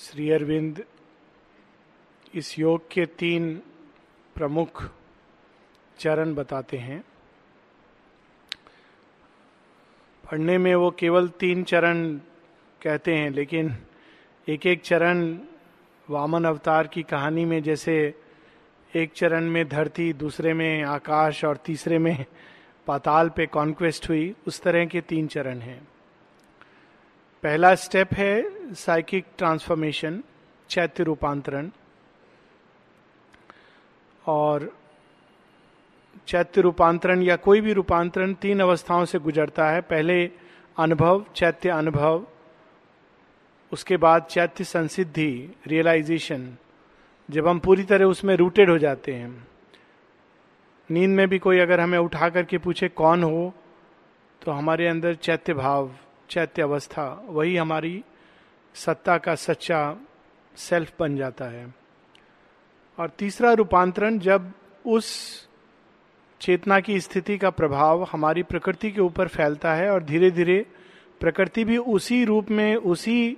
[0.00, 0.84] श्री अरविंद,
[2.34, 3.62] इस योग के तीन
[4.34, 4.90] प्रमुख
[5.98, 7.04] चरण बताते हैं।
[10.30, 12.14] पढ़ने में वो केवल तीन चरण
[12.82, 13.76] कहते हैं, लेकिन
[14.48, 15.38] एक एक चरण
[16.10, 18.14] वामन अवतार की कहानी में, जैसे
[18.96, 22.24] एक चरण में धरती, दूसरे में आकाश और तीसरे में
[22.86, 25.88] पाताल पे कॉन्क्वेस्ट हुई, उस तरह के तीन चरण हैं।
[27.42, 30.22] पहला स्टेप है साइकिक ट्रांसफॉर्मेशन
[30.70, 31.70] चैत्य रूपांतरण,
[34.24, 34.72] और
[36.28, 40.24] चैत्य रूपांतरण या कोई भी रूपांतरण तीन अवस्थाओं से गुजरता है। पहले
[40.78, 42.26] अनुभव, चैत्य अनुभव,
[43.72, 45.32] उसके बाद चैत्य संसिद्धि
[45.66, 46.48] रियलाइजेशन
[47.28, 49.48] जब हम पूरी तरह उसमें रूटेड हो जाते हैं।
[50.90, 53.52] नींद में भी कोई अगर हमें उठा करके पूछे कौन हो
[54.42, 55.90] तो हमारे अंदर चैत्य भाव,
[56.30, 58.02] चैत्य अवस्था, वही हमारी
[58.74, 59.96] सत्ता का सच्चा
[60.56, 61.74] सेल्फ बन जाता है।
[62.98, 64.52] और तीसरा रूपांतरण, जब
[64.86, 65.48] उस
[66.40, 70.66] चेतना की स्थिति का प्रभाव हमारी प्रकृति के ऊपर फैलता है और धीरे धीरे
[71.20, 73.36] प्रकृति भी उसी रूप में, उसी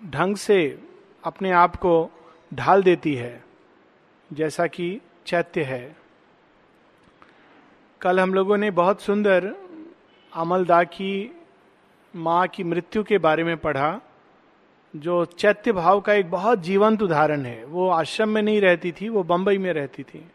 [0.00, 0.82] ढंग से
[1.24, 2.10] अपने आप को
[2.54, 3.44] ढाल देती है,
[4.32, 5.96] जैसा कि चैत्य है।
[8.00, 9.54] कल हम लोगों ने बहुत सुंदर
[10.32, 11.39] अमलदा की
[12.16, 14.00] माँ की मृत्यु के बारे में पढ़ा,
[14.96, 19.08] जो चैत्य भाव का एक बहुत जीवंत उदाहरण है। वो आश्रम में नहीं रहती थी,
[19.08, 20.28] वो बंबई में रहती थी।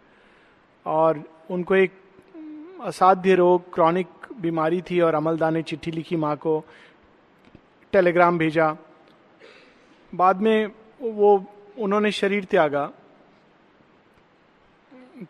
[0.85, 1.91] और उनको एक
[2.81, 4.07] असाध्य रोग, क्रॉनिक
[4.41, 6.65] बीमारी थी और अमलदा ने चिट्ठी लिखी माँ को,
[7.91, 8.77] टेलीग्राम भेजा।
[10.15, 11.45] बाद में वो,
[11.79, 12.91] उन्होंने शरीर त्यागा।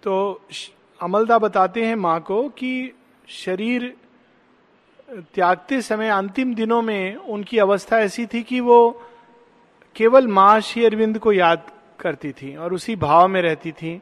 [0.04, 0.42] तो
[1.02, 2.92] अमलदा बताते हैं माँ को कि
[3.28, 3.98] शरीर
[5.10, 9.02] त्यागते समय, अंतिम दिनों में उनकी अवस्था ऐसी थी कि वो
[9.96, 14.02] केवल माँ श्री अरविंद को याद करती थी और उसी भाव में रहती थी।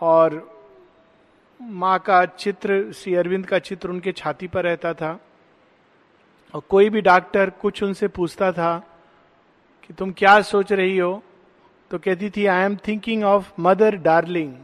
[0.00, 0.52] और
[1.62, 5.20] माँ का चित्र, श्री अरविंद का चित्र उनके छाती पर रहता था।
[6.54, 8.78] और कोई भी डॉक्टर कुछ उनसे पूछता था
[9.82, 11.22] कि तुम क्या सोच रही हो?
[11.90, 14.54] तो कहती थी I am thinking of mother darling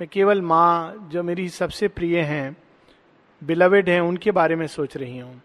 [0.00, 2.56] मैं केवल माँ जो मेरी सबसे प्रिय हैं।
[3.42, 5.40] बिलवेड हैं, उनके बारे में सोच रही हूँ।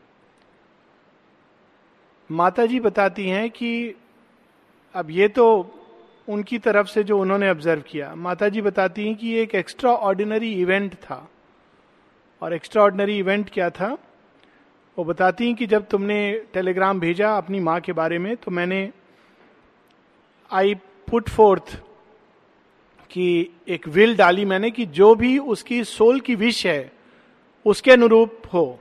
[2.30, 3.96] माता जी बताती हैं कि
[4.96, 5.46] अब ये तो
[6.28, 9.92] उनकी तरफ़ से जो उन्होंने ऑब्ज़र्व किया माता जी बताती हैं कि ये एक एक्स्ट्रा
[9.92, 11.28] ऑर्डिनरी इवेंट था।
[12.42, 13.98] और एक्स्ट्रा ऑर्डिनरी इवेंट क्या था?
[14.98, 16.18] वो बताती हैं कि जब तुमने
[16.54, 18.90] टेलीग्राम भेजा अपनी माँ के बारे में तो मैंने
[20.52, 20.74] आई
[21.10, 21.76] पुट फोर्थ
[23.12, 26.92] कि एक विल डाली मैंने कि जो भी उसकी सोल की विश है
[27.66, 28.80] उसके अनुरूप हो।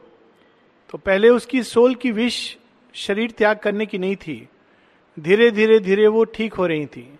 [0.90, 2.56] तो पहले उसकी सोल की विश
[2.94, 4.48] शरीर त्याग करने की नहीं थी।
[5.16, 7.18] धीरे धीरे धीरे वो ठीक हो रही थी।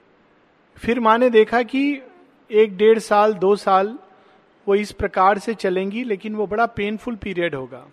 [0.76, 2.02] फिर माँ ने देखा कि
[2.50, 3.98] एक डेढ़ साल दो साल
[4.66, 7.84] वो इस प्रकार से चलेंगी लेकिन वो बड़ा पेनफुल पीरियड होगा।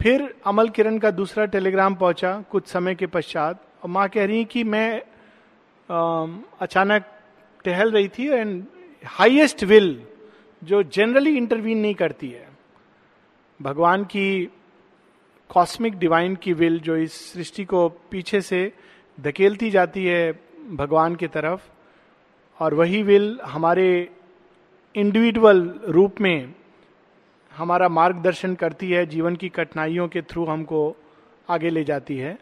[0.00, 4.44] फिर अमल किरण का दूसरा टेलीग्राम पहुँचा कुछ समय के पश्चात। और माँ कह रही
[4.44, 5.02] कि मैं
[5.88, 6.26] आ,
[6.60, 7.04] अचानक
[7.64, 8.64] टहल रही थी एंड
[9.06, 10.06] हाईएस्ट विल
[10.62, 12.48] जो जनरली इंटरवीन नहीं करती है।
[13.60, 14.50] भगवान की
[15.50, 18.72] कॉस्मिक डिवाइन की विल जो इस सृष्टि को पीछे से
[19.20, 20.32] धकेलती जाती है
[20.70, 21.60] भगवान की तरफ़,
[22.60, 24.08] और वही विल हमारे
[24.94, 26.54] इंडिविजुअल रूप में
[27.52, 30.96] हमारा मार्गदर्शन करती है, जीवन की कठिनाइयों के थ्रू हमको
[31.48, 32.38] आगे ले जाती है।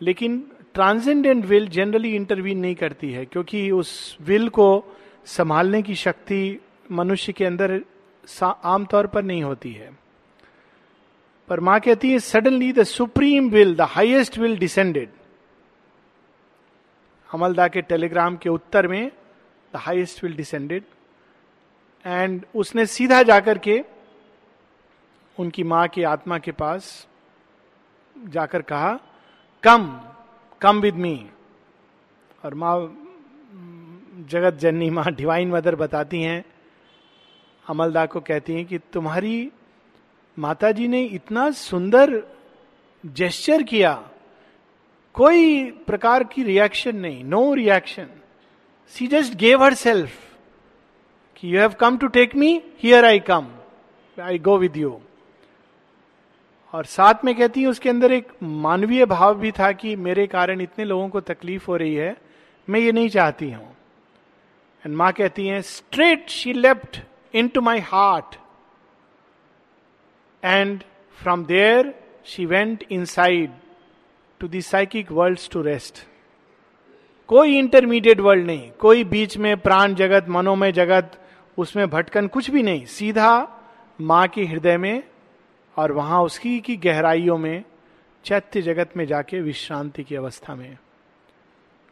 [0.00, 0.38] लेकिन
[0.74, 4.84] ट्रांसेंडेंट विल जनरली इंटरवीन नहीं करती है, क्योंकि उस विल को
[5.26, 7.80] संभालने की शक्ति मनुष्य के अंदर
[8.42, 9.90] आमतौर पर नहीं होती है।
[11.48, 15.08] पर माँ कहती है suddenly the supreme will the highest will descended
[17.34, 19.10] Amalda के टेलीग्राम के उत्तर में
[19.74, 20.84] the highest will descended
[22.04, 23.84] and उसने सीधा जाकर के
[25.38, 27.06] उनकी माँ की आत्मा के पास
[28.16, 28.98] जाकर कहा
[29.62, 30.00] कम
[30.60, 31.30] कम विद मी
[32.44, 32.76] और माँ,
[34.30, 36.44] जगत जननी माँ डिवाइन मदर बताती हैं
[37.66, 39.50] अमलदा को कहती हैं कि तुम्हारी
[40.36, 42.22] माता जी ने इतना सुंदर
[43.04, 43.92] जेस्चर किया।
[45.14, 48.08] कोई प्रकार की रिएक्शन नहीं no reaction
[48.94, 50.10] she just gave herself
[51.36, 52.50] कि you have come to take me
[52.82, 53.48] here I come
[54.18, 54.98] I go with you
[56.74, 60.60] और साथ में कहती है, उसके अंदर एक मानवीय भाव भी था कि मेरे कारण
[60.60, 62.16] इतने लोगों को तकलीफ़ हो रही है,
[62.68, 63.76] मैं ये नहीं चाहती हूँ।
[64.84, 67.00] एंड माँ कहती है straight she left
[67.48, 68.36] into my heart
[70.44, 70.82] and
[71.18, 71.94] from there
[72.24, 73.50] she went inside
[74.40, 76.06] to the psychic world to rest
[77.28, 81.12] कोई इंटरमीडिएट वर्ल्ड नहीं, कोई बीच में प्राण जगत, मनोमय जगत,
[81.58, 83.60] उसमें भटकन कुछ भी नहीं, सीधा
[84.00, 85.02] माँ के हृदय में
[85.76, 87.64] और वहाँ उसकी की गहराइयों में,
[88.24, 90.78] चैत्य जगत में जाके विश्रांति की अवस्था में।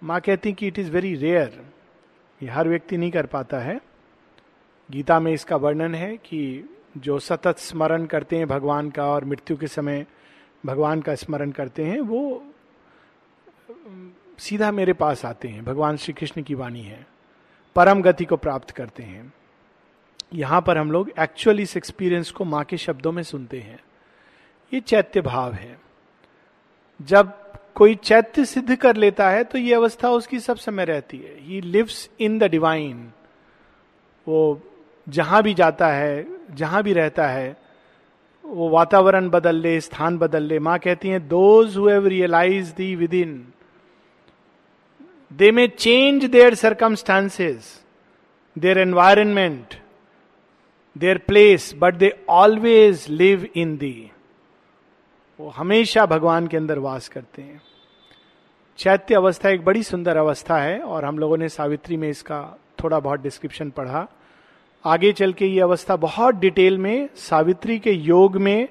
[0.02, 1.60] माँ कहती कि इट इज़ वेरी रेयर
[2.42, 3.80] ये हर व्यक्ति नहीं कर पाता है।
[4.90, 9.56] गीता में इसका वर्णन है कि जो सतत स्मरण करते हैं भगवान का और मृत्यु
[9.56, 10.06] के समय
[10.66, 12.44] भगवान का स्मरण करते हैं, वो
[14.38, 17.06] सीधा मेरे पास आते हैं। भगवान श्री कृष्ण की वाणी है।
[17.76, 19.32] परम गति को प्राप्त करते हैं।
[20.34, 23.78] यहाँ पर हम लोग एक्चुअल इस एक्सपीरियंस को माँ के शब्दों में सुनते हैं।
[24.72, 25.80] ये चैत्य भाव है।
[27.02, 27.32] जब
[27.74, 31.60] कोई चैत्य सिद्ध कर लेता है तो ये अवस्था उसकी सब समय रहती है। He
[31.60, 33.12] lives in the divine
[34.28, 34.60] वो
[35.08, 37.56] जहाँ भी जाता है, जहाँ भी रहता है,
[38.44, 43.46] वो वातावरण बदल ले, स्थान बदल ले। माँ कहती हैं those who realise the within
[45.32, 47.74] they may change their circumstances
[48.56, 49.74] their environment
[50.96, 54.10] their place but they always live in the
[55.38, 57.60] वो हमेशा भगवान के अंदर वास करते हैं।
[58.78, 62.40] चैत्य अवस्था एक बड़ी सुंदर अवस्था है, और हम लोगों ने सावित्री में इसका
[62.82, 64.06] थोड़ा बहुत डिस्क्रिप्शन पढ़ा।
[64.84, 68.68] आगे चल के ये अवस्था बहुत डिटेल में, सावित्री के योग में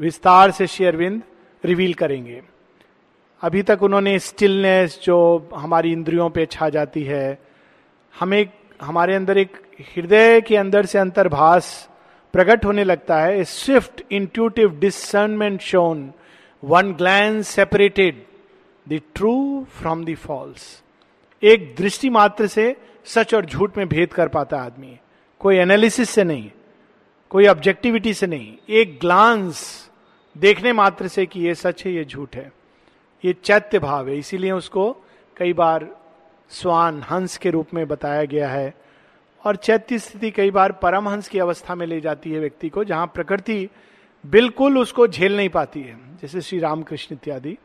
[0.00, 1.22] विस्तार से शेयरविंद
[1.64, 2.40] रिवील करेंगे।
[3.42, 5.18] अभी तक उन्होंने स्टिलनेस जो
[5.54, 7.38] हमारी इंद्रियों पे छा जाती है,
[8.14, 8.48] हमें,
[8.82, 9.56] हमारे अंदर एक
[9.96, 11.88] हृदय के अंदर से अंतर्भास
[12.34, 16.12] प्रकट होने लगता है swift intuitive discernment shone
[16.62, 18.22] one glance separated
[18.86, 19.34] the true
[19.80, 20.82] from the false
[21.42, 22.74] एक दृष्टि मात्र से
[23.04, 24.98] सच और झूठ में भेद कर पाता आदमी
[25.40, 26.50] कोई एनालिसिस से नहीं
[27.30, 29.90] कोई ऑब्जेक्टिविटी से नहीं एक ग्लांस
[30.36, 32.52] देखने मात्र से कि ये सच है, ये झूठ है।
[33.24, 35.04] ये चैत्य भाव है, इसीलिए उसको
[35.36, 35.88] कई बार
[36.50, 38.74] स्वान हंस के रूप में बताया गया है।
[39.46, 43.06] और चैत्य स्थिति कई बार परमहंस की अवस्था में ले जाती है व्यक्ति को, जहाँ
[43.06, 43.68] प्रकृति
[44.26, 47.58] बिल्कुल उसको झेल नहीं पाती है, जैसे श्री रामकृष्ण इत्यादि।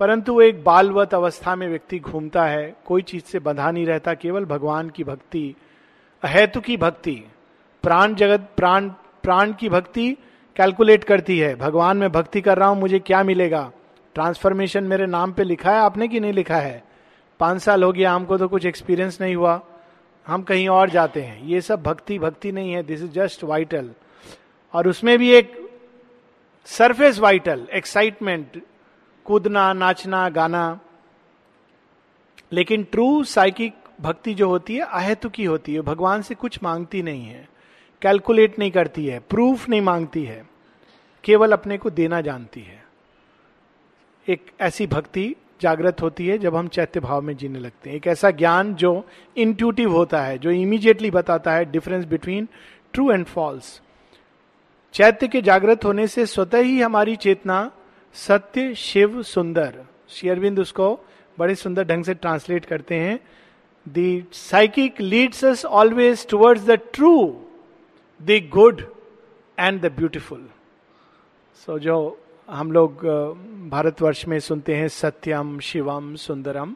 [0.00, 4.44] परंतु एक बालवत अवस्था में व्यक्ति घूमता है, कोई चीज़ से बंधा नहीं रहता, केवल
[4.44, 5.56] भगवान की भक्ति,
[6.22, 7.24] अहेतु की भक्ति।
[7.82, 8.88] प्राण जगत, प्राण
[9.22, 10.16] प्राण की भक्ति
[10.56, 13.72] कैलकुलेट करती है, भगवान में भक्ति कर रहा हूँ, मुझे क्या मिलेगा?
[14.14, 16.84] ट्रांसफॉर्मेशन मेरे नाम पे लिखा है, आपने कि नहीं लिखा है?
[17.40, 19.60] पाँच साल हो गया, हमको तो कुछ एक्सपीरियंस नहीं हुआ।
[20.26, 23.90] हम कहीं और जाते हैं। ये सब भक्ति भक्ति नहीं है दिस इज़ जस्ट वाइटल
[24.74, 25.70] और उसमें भी एक
[26.64, 28.62] सरफेस वाइटल एक्साइटमेंट
[29.30, 30.80] कूदना, नाचना, गाना।
[32.52, 37.02] लेकिन ट्रू साइकिक भक्ति जो होती है अहेतु की होती है। भगवान से कुछ मांगती
[37.02, 37.48] नहीं है।
[38.02, 40.46] कैलकुलेट नहीं करती है। प्रूफ नहीं मांगती है।
[41.24, 42.84] केवल अपने को देना जानती है।
[44.28, 48.06] एक ऐसी भक्ति जागृत होती है, जब हम चैत्य भाव में जीने लगते हैं। एक
[48.06, 52.48] ऐसा ज्ञान जो इंट्यूटिव होता है, जो इमीडिएटली बताता है difference between
[52.92, 53.82] true and false
[54.92, 57.72] चैत्य के जागृत होने से स्वतः ही हमारी चेतना
[58.14, 60.88] सत्य, शिव, सुंदर। शेयरविंद उसको
[61.38, 63.18] बड़े सुंदर ढंग से ट्रांसलेट करते हैं।
[63.86, 67.14] The psychic leads us always towards the true
[68.20, 68.82] the good
[69.58, 70.48] and the beautiful
[71.66, 71.96] so जो
[72.48, 73.04] हम लोग
[73.70, 76.74] भारतवर्ष में सुनते हैं, सत्यम, शिवम, सुंदरम,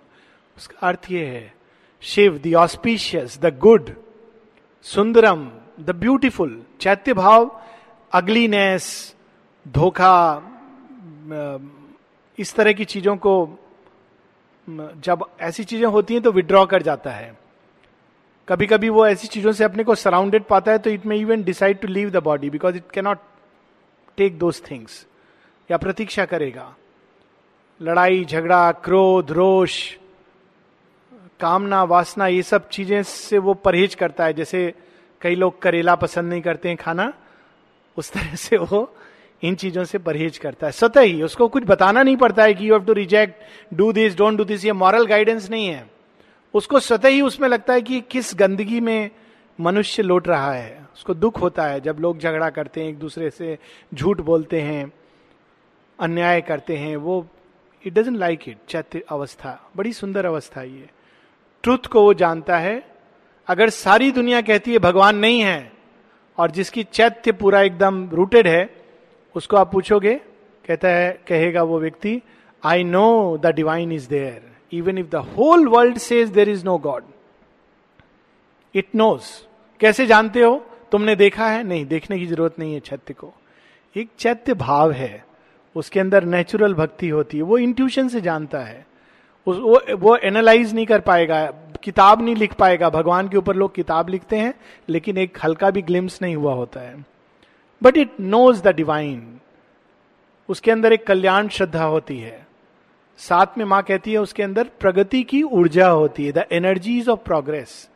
[0.57, 1.53] उसका अर्थ ये है,
[2.03, 3.91] Shiv the auspicious the good
[4.87, 5.51] सुंदरम
[5.81, 7.51] द ब्यूटिफुल चैत्य भाव,
[8.13, 9.15] अगलीनेस,
[9.67, 10.51] धोखा
[12.39, 13.35] इस तरह की चीज़ों को
[14.69, 17.33] जब ऐसी चीज़ें होती हैं तो विड्रॉ कर जाता है।
[18.49, 21.43] कभी कभी वो ऐसी चीज़ों से अपने को सराउंडेड पाता है तो it may even
[21.43, 23.19] decide to leave the body because it cannot
[24.19, 25.05] take those things
[25.71, 26.75] या प्रतीक्षा करेगा।
[27.81, 29.77] लड़ाई, झगड़ा, क्रोध, रोष,
[31.41, 34.73] कामना, वासना, ये सब चीज़ें से वो परहेज करता है। जैसे
[35.23, 37.13] कई लोग करेला पसंद नहीं करते हैं खाना,
[37.97, 38.85] उस तरह से वो
[39.45, 42.69] इन चीज़ों से परहेज करता है। स्वतः ही उसको कुछ बताना नहीं पड़ता है कि
[42.69, 45.87] you have to reject do this don't do this ये मॉरल गाइडेंस नहीं है।
[46.55, 49.11] उसको स्वतः ही उसमें लगता है कि किस गंदगी में
[49.59, 53.31] मनुष्य लौट रहा है। उसको दुख होता है जब लोग झगड़ा करते हैं, एक दूसरे
[53.31, 53.59] से
[53.95, 54.93] झूठ बोलते हैं,
[55.99, 57.27] अन्याय करते हैं, वो
[57.85, 60.89] इट डजेंट लाइक इट चैत्य अवस्था, बड़ी सुंदर अवस्था ये।
[61.65, 62.83] ट्रुथ को वो जानता है,
[63.49, 65.73] अगर सारी दुनिया कहती है भगवान नहीं है,
[66.39, 68.84] और जिसकी चैत्य पूरा एकदम रूटेड है
[69.37, 70.15] उसको आप पूछोगे,
[70.67, 72.21] कहता है, कहेगा वो व्यक्ति
[72.63, 76.79] I know the divine is there even if the whole world says there is no
[76.79, 77.05] God
[78.75, 79.25] it knows
[79.81, 80.65] कैसे जानते हो?
[80.93, 81.63] तुमने देखा है?
[81.65, 83.33] नहीं, देखने की ज़रूरत नहीं है छत्य को।
[83.97, 85.25] एक चैत्य भाव है,
[85.77, 88.87] उसके अंदर नेचुरल भक्ति होती है, वो इंट्यूशन से जानता है।
[89.47, 91.47] उस, वो वो एनालाइज नहीं कर पाएगा,
[91.83, 94.55] किताब नहीं लिख पाएगा। भगवान के ऊपर लोग किताब लिखते हैं,
[94.89, 97.14] लेकिन एक हल्का भी ग्लिम्स नहीं हुआ होता है।
[97.85, 99.41] But it knows the divine
[100.49, 102.47] उसके अंदर एक कल्याण श्रद्धा होती है।
[103.19, 107.21] साथ में माँ कहती है, उसके अंदर प्रगति की ऊर्जा होती है। द एनर्जीज ऑफ़
[107.21, 107.89] प्रोग्रेस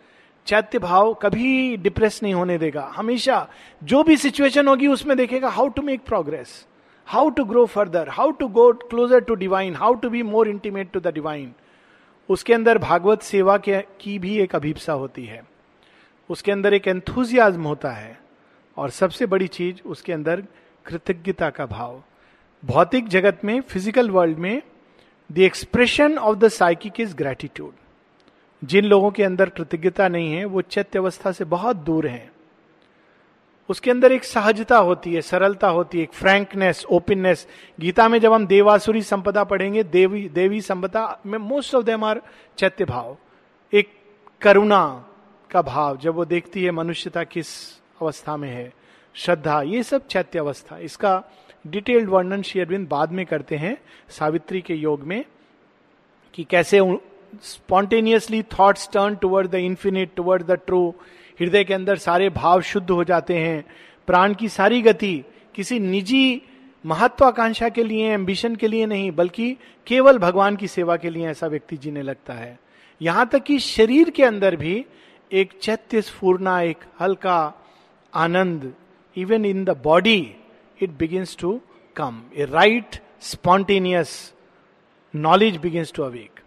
[0.47, 3.47] चैत्य भाव कभी डिप्रेस नहीं होने देगा। हमेशा
[3.85, 6.66] जो भी सिचुएशन होगी, उसमें देखेगा how to make progress
[7.07, 10.90] how to grow further how to go closer to divine how to be more intimate
[10.92, 11.52] to the divine
[12.28, 15.42] उसके अंदर भागवत सेवा के, की भी एक अभिप्सा होती है।
[16.30, 18.27] उसके अंदर एक एंथुजियाज्म होता है।
[18.78, 20.42] और सबसे बड़ी चीज़ उसके अंदर
[20.87, 22.02] कृतज्ञता का भाव।
[22.62, 24.62] भौतिक जगत में फ़िज़िकल वर्ल्ड में
[25.30, 27.73] the expression of the psychic is gratitude
[28.62, 32.30] जिन लोगों के अंदर कृतज्ञता नहीं है, वो चैत्य अवस्था से बहुत दूर हैं।
[33.68, 37.47] उसके अंदर एक सहजता होती है, सरलता होती है, एक फ्रैंकनेस ओपननेस
[37.80, 42.23] गीता में जब हम देवासुरी संपदा पढ़ेंगे, देवी देवी संपदा में मोस्ट ऑफ़ देम आर
[42.58, 43.16] चैत्य भाव।
[43.73, 43.90] एक
[44.42, 44.85] करुणा
[45.50, 48.73] का भाव, जब वो देखती है मनुष्यता किस अवस्था में है।
[49.14, 51.23] श्रद्धा, ये सब चैत्य अवस्था। इसका
[51.67, 53.76] डिटेल्ड वर्णन शेयरविंद बाद में करते हैं
[54.09, 55.25] सावित्री के योग में
[56.35, 56.81] कि कैसे
[57.43, 60.95] spontaneously thoughts turn toward the infinite toward the true
[61.40, 63.64] हृदय के अंदर सारे भाव शुद्ध हो जाते हैं।
[64.07, 65.25] प्राण की सारी गति
[65.55, 66.43] किसी निजी
[66.87, 71.47] महत्वाकांक्षा के लिए एम्बिशन के लिए नहीं, बल्कि केवल भगवान की सेवा के लिए ऐसा
[71.47, 72.59] व्यक्ति जीने लगता है।
[73.02, 74.85] यहाँ तक कि शरीर के अंदर भी
[75.33, 77.64] एक चैत्य स्फूर्णा एक हल्का
[78.12, 78.72] आनंद
[79.16, 80.20] even in the body
[80.82, 81.60] it begins to
[81.96, 84.34] come a right spontaneous
[85.14, 86.40] knowledge begins to awake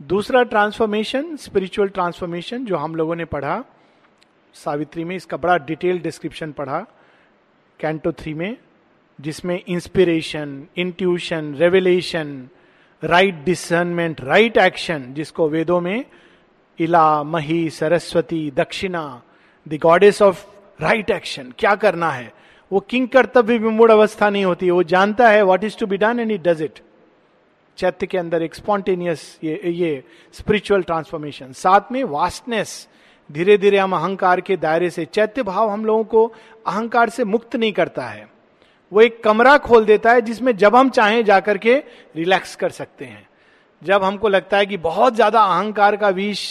[0.00, 3.62] दूसरा ट्रांसफॉर्मेशन स्पिरिचुअल ट्रांसफॉर्मेशन जो हम लोगों ने पढ़ा,
[4.54, 6.80] सावित्री में, इसका बड़ा डिटेल डिस्क्रिप्शन पढ़ा
[7.80, 8.56] कैंटो थ्री में,
[9.18, 12.48] जिसमें inspiration intuition revelation
[13.02, 16.04] right discernment right action जिसको वेदों में,
[16.78, 19.22] Ila, Mahi, Saraswati, Dakshina
[19.66, 20.44] the goddess of
[20.80, 22.32] right action, क्या करना है?
[22.70, 26.20] वो किंग कर्तव्य विमूढ़ अवस्था नहीं होती, वो जानता है what is to be done
[26.20, 26.78] and it does it
[27.78, 30.02] चैत्य के अंदर एक स्पॉन्टेनियस ये ये
[30.34, 32.88] स्पिरिचुअल ट्रांसफॉर्मेशन साथ में वास्टनेस
[33.30, 36.26] धीरे धीरे हम अहंकार के दायरे से, चैत्य भाव हम लोगों को
[36.66, 38.28] अहंकार से मुक्त नहीं करता है।
[38.92, 41.76] वो एक कमरा खोल देता है जिसमें जब हम चाहें जाकर के
[42.16, 43.28] रिलैक्स कर सकते हैं।
[43.82, 46.42] जब हमको लगता है कि बहुत ज़्यादा अहंकार का विष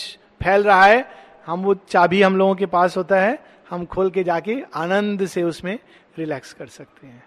[0.42, 1.06] फैल रहा है,
[1.46, 3.38] हम वो चाबी हम लोगों के पास होता है
[3.70, 5.78] हम खोल के जाके आनंद से उसमें
[6.18, 7.24] रिलैक्स कर सकते हैं।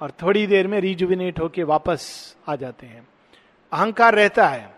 [0.00, 3.08] और थोड़ी देर में रिजुविनेट होके वापस आ जाते हैं।
[3.72, 4.74] अहंकार रहता है।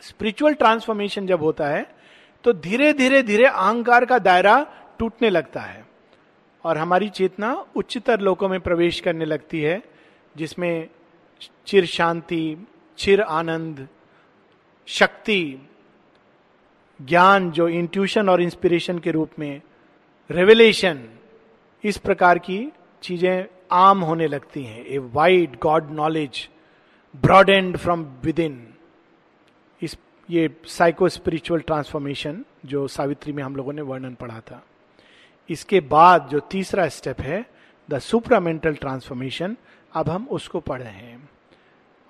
[0.00, 1.94] स्पिरिचुअल ट्रांसफॉर्मेशन जब होता है
[2.44, 4.66] तो धीरे धीरे धीरे अहंकार का दायरा
[4.98, 5.84] टूटने लगता है।
[6.64, 9.82] और हमारी चेतना उच्चतर लोकों में प्रवेश करने लगती है,
[10.36, 10.88] जिसमें
[11.66, 12.66] चिर शांति,
[12.98, 13.88] चिर आनंद,
[14.86, 15.68] शक्ति,
[17.00, 19.60] ज्ञान जो इंट्यूशन और इंस्पिरेशन के रूप में
[20.30, 21.02] रेवलेशन
[21.84, 22.56] इस प्रकार की
[23.02, 26.48] चीज़ें आम होने लगती हैं। A wide God knowledge
[27.14, 28.04] broad and from
[28.38, 28.56] within
[29.82, 29.96] is,
[30.28, 34.62] ये साइको स्पिरिचुअल ट्रांसफॉर्मेशन जो सावित्री में हम लोगों ने वर्णन पढ़ा था।
[35.50, 37.44] इसके बाद जो तीसरा स्टेप है
[37.88, 39.56] द सुपरामेंटल ट्रांसफॉर्मेशन
[39.92, 41.28] अब हम उसको पढ़ रहे हैं।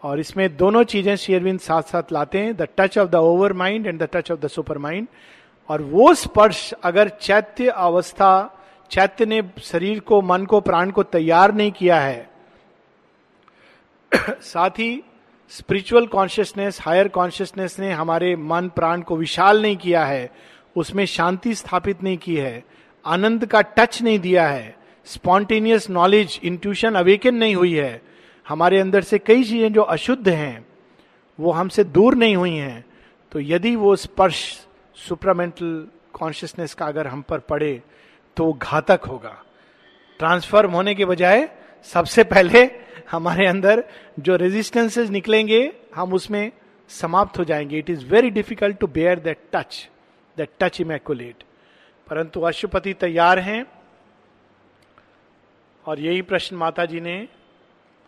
[0.03, 3.15] और इसमें दोनों चीज़ें शेयरविंद साथ साथ लाते हैं। The touch of the
[3.53, 4.47] overmind and the touch of the
[4.79, 5.09] supermind
[5.69, 11.55] और वो स्पर्श अगर चैत्य अवस्था, चैत्य ने शरीर को, मन को, प्राण को तैयार
[11.55, 12.31] नहीं किया है,
[14.41, 15.03] साथ ही
[15.51, 20.31] स्पिरिचुअल कॉन्शियसनेस हायर कॉन्शियसनेस ने हमारे मन, प्राण को विशाल नहीं किया है,
[20.77, 22.65] उसमें शांति स्थापित नहीं की है,
[23.05, 28.03] आनंद का टच नहीं दिया है स्पॉन्टेनियस नॉलेज इंट्यूशन अवेकन नहीं हुई है,
[28.49, 30.67] हमारे अंदर से कई चीज़ें जो अशुद्ध हैं,
[31.39, 32.85] वो हमसे दूर नहीं हुई हैं
[33.31, 34.64] तो यदि वो स्पर्श
[34.97, 37.83] सुपरामेंटल कॉन्शियसनेस का अगर हम पर पड़े
[38.37, 39.37] तो घातक होगा।
[40.21, 41.49] ट्रांसफॉर्म होने के बजाय,
[41.89, 42.65] सबसे पहले
[43.11, 43.85] हमारे अंदर
[44.19, 46.53] जो रेजिस्टेंसेज निकलेंगे, हम उसमें
[46.91, 49.89] समाप्त हो जाएँगे। It is very difficult to bear that touch
[50.37, 51.43] that touch immaculate
[52.07, 53.65] परंतु अशुपति तैयार हैं।
[55.85, 57.17] और यही प्रश्न माता जी ने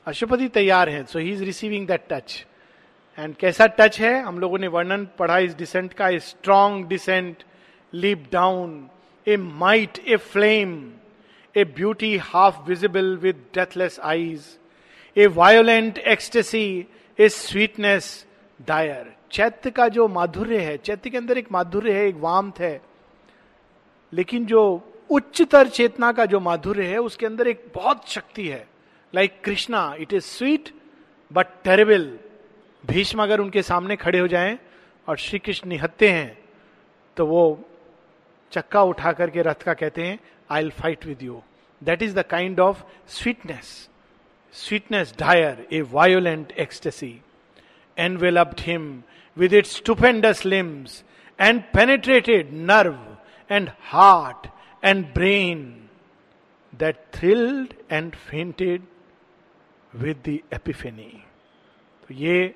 [0.06, 2.44] अशुपति तैयार हैं so he is receiving that touch
[3.18, 4.20] and कैसा टच है?
[4.22, 7.42] हम लोगों ने वर्णन पढ़ा इस डिसेंट का a strong descent
[7.92, 8.88] leap down
[9.26, 10.78] a might a flame
[11.54, 14.44] a beauty half visible with deathless eyes
[15.16, 16.86] a violent ecstasy
[17.18, 18.26] a sweetness
[18.58, 22.80] dire चैत्य का जो माधुर्य है, चैत्य के अंदर एक माधुर्य है, एक वामथ है,
[24.12, 24.60] लेकिन जो
[25.10, 28.66] उच्चतर चेतना का जो माधुर्य है, उसके अंदर एक बहुत शक्ति है
[29.14, 30.70] like Krishna it is sweet
[31.30, 32.18] but terrible
[32.86, 34.58] Bhishma अगर उनके सामने खड़े हो जाएँ
[35.08, 36.38] और श्री कृष्ण निहत्ते हैं
[37.16, 37.42] तो वो
[38.52, 40.18] चक्का उठा करके रथ का कहते हैं
[40.50, 41.42] I will fight with you
[41.82, 43.72] that is the kind of sweetness
[44.54, 47.14] sweetness dire a violent ecstasy
[47.96, 48.92] enveloped him
[49.36, 51.02] with it stupendous limbs
[51.38, 53.16] and penetrated nerve
[53.50, 54.46] and heart
[54.82, 55.64] and brain
[56.72, 58.82] that thrilled and fainted
[59.92, 61.12] with the epiphany
[62.08, 62.54] तो ये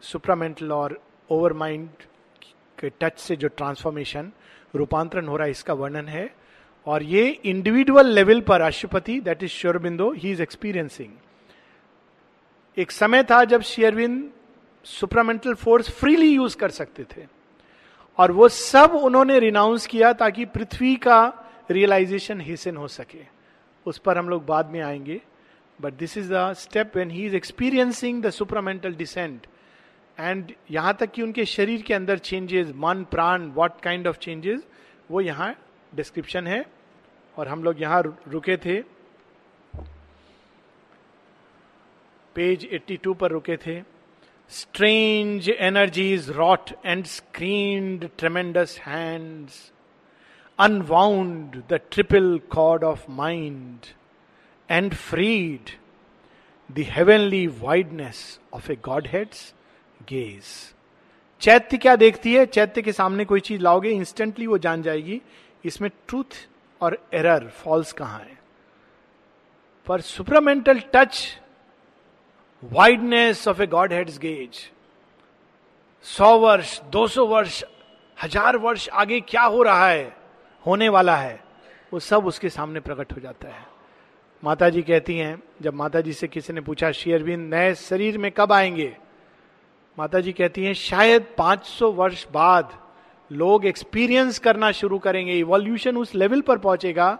[0.00, 1.00] supramental और
[1.30, 1.88] over mind
[2.80, 4.32] के touch से जो transformation
[4.74, 6.34] रूपांतरण हो रहा है, इसका वर्णन है।
[6.86, 11.12] और ये इंडिविजुअल लेवल पर Ashwapati that is Sri Aurobindo he is experiencing
[12.78, 14.30] एक समय था जब शेयरविंद
[14.84, 17.26] सुप्रामेंटल फोर्स फ्रीली यूज़ कर सकते थे।
[18.18, 21.32] और वो सब उन्होंने रिनाउंस किया ताकि पृथ्वी का
[21.70, 23.24] रियलाइजेशन हिसन हो सके।
[23.86, 25.20] उस पर हम लोग बाद में आएँगे।
[25.80, 29.46] But this is the step when he is experiencing the supramental descent
[30.18, 34.66] and यहाँ तक कि उनके शरीर के अंदर चेंजेस मन, प्राण वॉट काइंड ऑफ़ चेंजेस
[35.10, 35.54] वो यहाँ
[35.94, 36.64] डिस्क्रिप्शन है।
[37.36, 38.80] और हम लोग यहाँ रुके थे।
[42.36, 43.80] पेज 82 पर रुके थे।
[44.50, 49.72] Strange energies wrought and streamed tremendous hands
[50.58, 53.86] unwound the triple cord of mind
[54.68, 55.70] and freed
[56.70, 59.54] the heavenly wideness of a Godhead's
[60.08, 60.44] gaze
[61.40, 62.46] चैत्य क्या देखती है?
[62.46, 65.20] चैत्य के सामने कोई चीज़ लाओगे इंस्टेंटली वो जान जाएगी,
[65.64, 66.36] इसमें ट्रूथ
[66.80, 68.38] और एरर फॉल्स कहाँ है?
[69.86, 71.40] पर supramental touch
[72.62, 74.70] wideness of a Godhead's gaze
[76.02, 77.62] सौ वर्ष, दो सौ वर्ष,
[78.18, 80.16] हज़ार वर्ष आगे क्या हो रहा है?
[80.66, 81.40] होने वाला है।
[81.92, 83.66] वो सब उसके सामने प्रकट हो जाता है।
[84.42, 88.30] माता जी कहती हैं, जब माता जी से किसी ने पूछा शेयरबिंद नए शरीर में
[88.32, 88.96] कब आएँगे?
[89.98, 92.72] माता जी कहती हैं, शायद 500 वर्ष बाद
[93.30, 97.18] लोग एक्सपीरियंस करना शुरू करेंगे। इवोल्यूशन उस लेवल पर पहुंचेगा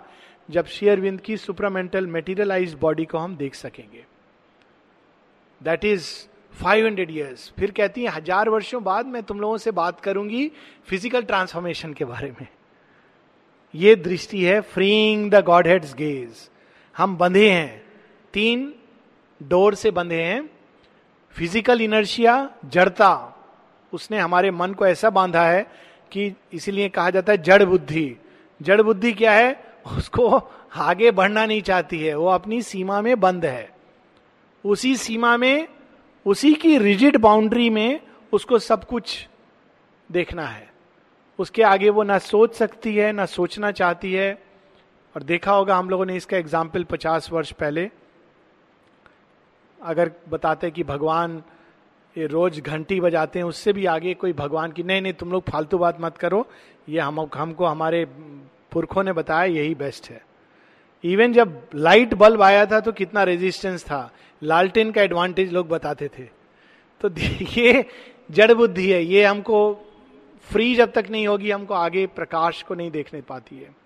[0.49, 4.05] जब शेयरविंद की सुपरामेंटल मेटीरियलाइज बॉडी को हम देख सकेंगे।
[5.61, 6.07] दैट इज़
[6.55, 10.51] 500 हंड्रेड ईयर्स फिर कहती हैं, हज़ार वर्षों बाद मैं तुम लोगों से बात करूँगी
[10.89, 12.47] फ़िज़िकल ट्रांसफॉर्मेशन के बारे में।
[13.75, 16.49] ये दृष्टि है freeing the Godhead's gaze
[16.97, 17.83] हम बंधे हैं।
[18.35, 18.73] तीन
[19.41, 20.49] डोर से बंधे हैं।
[21.39, 23.11] फ़िज़िकल इनर्शिया जड़ता
[23.93, 25.63] उसने हमारे मन को ऐसा बांधा है
[26.13, 28.17] कि इसीलिए कहा जाता है जड़ बुद्धि।
[28.61, 29.53] जड़ बुद्धि क्या है?
[29.97, 30.29] उसको
[30.77, 33.71] आगे बढ़ना नहीं चाहती है। वो अपनी सीमा में बंद है।
[34.65, 35.69] उसी सीमा में,
[36.27, 38.01] उसी की रिजिड बाउंड्री में
[38.33, 39.29] उसको सब कुछ
[40.13, 40.71] देखना है।
[41.39, 44.33] उसके आगे वो ना सोच सकती है, ना सोचना चाहती है।
[45.17, 47.91] और देखा होगा हम लोगों ने इसका एग्ज़ाम्पल पचास वर्ष पहले।
[49.83, 51.43] अगर बताते कि भगवान
[52.19, 55.51] ये रोज घंटी बजाते हैं, उससे भी आगे कोई भगवान की, नहीं नहीं, तुम लोग
[55.51, 56.49] फालतू बात मत करो।
[56.89, 58.05] ये हम, हमको, हमारे
[58.73, 60.27] पुरखों ने बताया, यही बेस्ट है।
[61.05, 64.13] इवन जब लाइट बल्ब आया था तो कितना रेजिस्टेंस था।
[64.43, 66.23] लालटेन का एडवांटेज लोग बताते थे।
[67.01, 67.11] तो
[67.61, 67.85] ये
[68.31, 69.75] जड़ बुद्धि है। ये हमको
[70.43, 73.77] फ्री जब तक नहीं होगी, हमको आगे प्रकाश को नहीं देखने पाती है।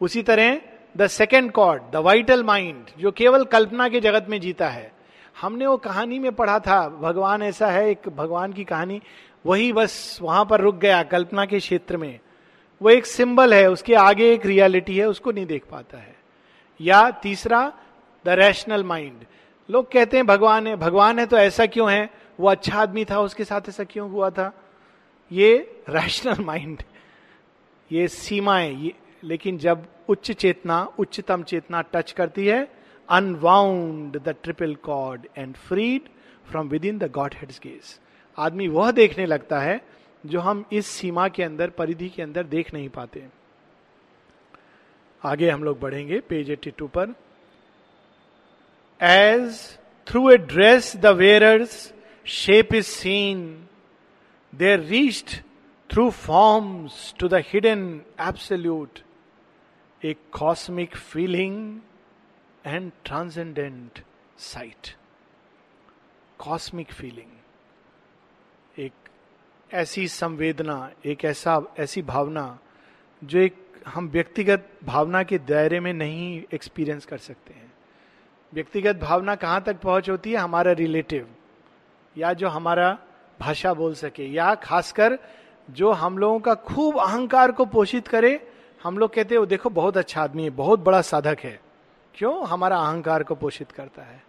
[0.00, 0.60] उसी तरह
[0.96, 4.93] the second cord the vital mind जो केवल कल्पना के जगत में जीता है।
[5.40, 9.02] हमने वो कहानी में पढ़ा था, भगवान ऐसा है, एक भगवान की कहानी,
[9.46, 12.20] वही बस वहाँ पर रुक गया, कल्पना के क्षेत्र में।
[12.82, 16.16] वो एक सिंबल है, उसके आगे एक रियलिटी है, उसको नहीं देख पाता है।
[16.80, 17.72] या तीसरा,
[18.26, 19.20] द रैशनल माइंड।
[19.70, 22.10] लोग कहते हैं, भगवान है भगवान है तो ऐसा क्यों है?
[22.40, 24.52] वो अच्छा आदमी था, उसके साथ ऐसा क्यों हुआ था?
[25.32, 26.82] ये रैशनल माइंड।
[27.92, 28.94] ये सीमाएँ, ये,
[29.24, 36.08] लेकिन जब उच्च चेतना, उच्चतम चेतना टच करती है unwound the triple cord and freed
[36.50, 37.98] from within the Godhead's gaze
[38.38, 39.80] आदमी वह देखने लगता है
[40.24, 43.26] जो हम इस सीमा के अंदर, परिधि के अंदर देख नहीं पाते।
[45.22, 47.14] आगे हम लोग बढ़ेंगे पेज एट्टी टू पर।
[49.00, 49.58] As
[50.06, 51.92] through a dress the wearer's
[52.26, 53.46] shape is seen
[54.52, 55.36] there reached
[55.90, 58.98] through forms to the hidden absolute
[60.02, 61.80] a cosmic feeling
[62.66, 63.98] and transcendent
[64.38, 64.96] sight
[66.38, 67.30] cosmic feeling
[68.78, 68.92] एक
[69.70, 72.58] ऐसी संवेदना, एक ऐसा, ऐसी भावना,
[73.24, 77.72] जो एक हम व्यक्तिगत भावना के दायरे में नहीं एक्सपीरियंस कर सकते हैं।
[78.52, 80.36] व्यक्तिगत भावना कहाँ तक पहुँच होती है?
[80.36, 81.28] हमारा रिलेटिव
[82.16, 82.98] या जो हमारा
[83.40, 85.18] भाषा बोल सके, या खासकर
[85.70, 89.96] जो हम लोगों का खूब अहंकार को पोषित करे, हम लोग कहते हो देखो, बहुत
[89.96, 91.60] अच्छा आदमी है, बहुत बड़ा साधक है।
[92.14, 94.24] क्यों हमारा अहंकार को पोषित करता है?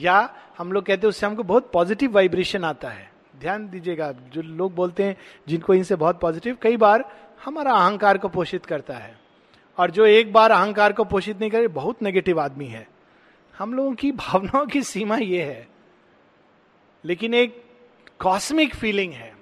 [0.00, 4.42] या हम लोग कहते हैं उससे हमको बहुत पॉजिटिव वाइब्रेशन आता है। ध्यान दीजिएगा, जो
[4.42, 5.16] लोग बोलते हैं,
[5.48, 9.18] जिनको इनसे बहुत पॉजिटिव कई बार हमारा अहंकार को पोषित करता है।
[9.78, 12.88] और जो एक बार अहंकार को पोषित नहीं करे, बहुत नेगेटिव आदमी है।
[13.58, 15.68] हम लोगों की भावनाओं की सीमा ये है।
[17.04, 17.64] लेकिन एक
[18.18, 19.36] कॉस्मिक फीलिंग है।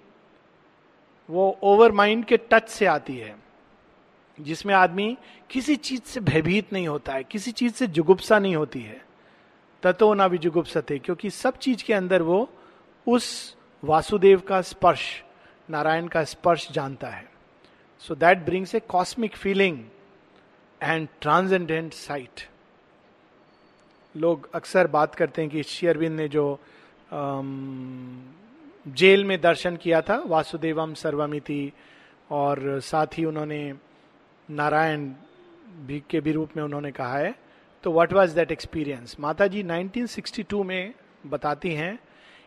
[1.31, 3.44] वो ओवर माइंड के टच से आती है।
[4.39, 5.17] जिसमें आदमी
[5.51, 9.01] किसी चीज़ से भयभीत नहीं होता है, किसी चीज़ से जुगुप्सा नहीं होती है।
[9.83, 12.49] ततो ना भी जुगुप्सते, क्योंकि सब चीज़ के अंदर वो
[13.07, 15.23] उस वासुदेव का स्पर्श,
[15.69, 17.29] नारायण का स्पर्श जानता है।
[18.03, 19.79] So that brings a cosmic feeling
[20.81, 22.49] and transcendent sight
[24.15, 26.59] लोग अक्सर बात करते हैं कि शेयरविंद ने जो
[28.87, 31.73] जेल में दर्शन किया था, वासुदेवम सर्वमिति,
[32.31, 33.73] और साथ ही उन्होंने
[34.49, 35.09] नारायण
[35.87, 37.35] भी के भी रूप में उन्होंने कहा है।
[37.85, 40.95] तो व्हाट वाज दैट एक्सपीरियंस माता जी 1962 में
[41.27, 41.99] बताती हैं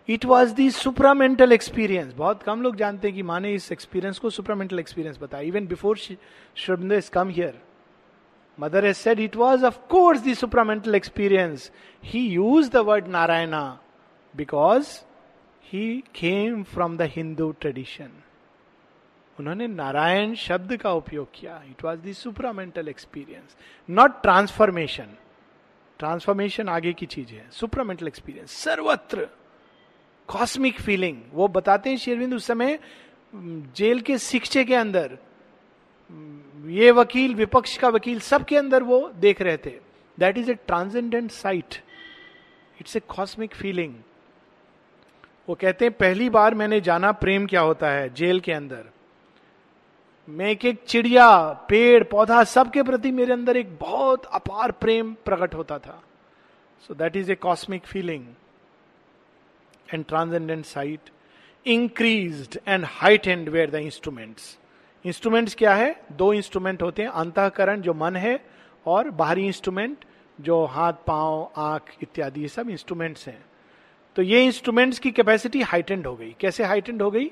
[0.10, 4.30] it was the supramental experience बहुत कम लोग जानते हैं कि माने इस एक्सपीरियंस को
[4.30, 7.60] सुपरामेंटल एक्सपीरियंस बताया। Even before Sri Aurobindo come here
[8.58, 11.72] Mother has said it was of course the supramental experience
[12.04, 13.64] he use the word Narayana
[14.34, 14.88] because
[15.64, 18.10] he came from the Hindu tradition
[19.38, 23.56] उन्होंने नारायण शब्द का उपयोग किया। It was the supramental experience
[23.90, 25.16] not transformation
[26.00, 29.28] transformation आगे की चीज़ है। Supramental experience सर्वत्र
[30.30, 32.80] कॉस्मिक फीलिंग वो बताते हैं शेरविंद उस समय
[33.34, 35.18] जेल के शिक्षे के अंदर
[36.66, 39.78] ये वकील, विपक्ष का वकील सबके अंदर वो देख रहे थे।
[40.18, 41.76] That is a transcendent sight
[42.82, 43.96] it's a cosmic feeling
[45.50, 48.86] वो कहते हैं, पहली बार मैंने जाना प्रेम क्या होता है, जेल के अंदर।
[50.28, 51.28] मैं एक एक चिड़िया,
[51.70, 56.02] पेड़, पौधा सबके प्रति मेरे अंदर एक बहुत अपार प्रेम प्रकट होता था।
[56.88, 58.26] So that is a cosmic feeling
[59.94, 61.10] and transcendent sight
[61.66, 64.58] increase and height and where the instruments
[65.06, 66.04] instruments क्या है?
[66.12, 68.46] दो इंस्ट्रूमेंट होते हैं, अंतकरण जो मन है
[68.86, 70.06] और बाहरी इंस्ट्रूमेंट
[70.42, 73.46] जो हाथ, पाँव, आँख इत्यादि, ये सब इंस्ट्रूमेंट्स हैं।
[74.16, 77.32] तो ये इंस्ट्रूमेंट्स की कैपेसिटी हाइटेंड हो गई। कैसे हाइटेंड हो गई?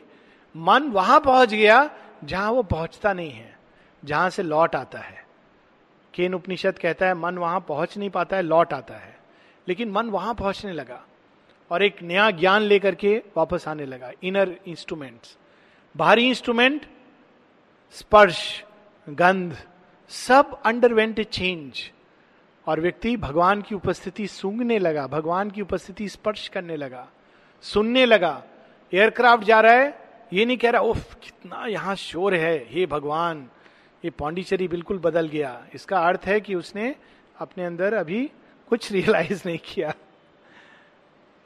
[0.55, 1.89] मन वहाँ पहुँच गया
[2.23, 3.57] जहाँ वो पहुँचता नहीं है,
[4.03, 5.23] जहाँ से लौट आता है।
[6.13, 9.17] केन उपनिषद कहता है, मन वहाँ पहुँच नहीं पाता है, लौट आता है।
[9.67, 11.03] लेकिन मन वहाँ पहुँचने लगा
[11.71, 15.37] और एक नया ज्ञान लेकर के वापस आने लगा इनर इंस्ट्रूमेंट्स
[15.95, 16.85] बाहरी इंस्ट्रूमेंट
[17.95, 18.63] स्पर्श,
[19.07, 19.55] गंध,
[20.09, 21.91] सब अंडरवेंट ए चेंज
[22.67, 27.07] और व्यक्ति भगवान की उपस्थिति सूंघने लगा, भगवान की उपस्थिति स्पर्श करने लगा,
[27.63, 28.43] सुनने लगा
[28.93, 33.49] एयरक्राफ्ट जा रहा है ये नहीं कह रहा उफ कितना यहाँ शोर है, हे भगवान।
[34.03, 36.95] ये पौंडीचेरी बिल्कुल बदल गया। इसका अर्थ है कि उसने
[37.37, 38.23] अपने अंदर अभी
[38.69, 39.93] कुछ रियलाइज़ नहीं किया।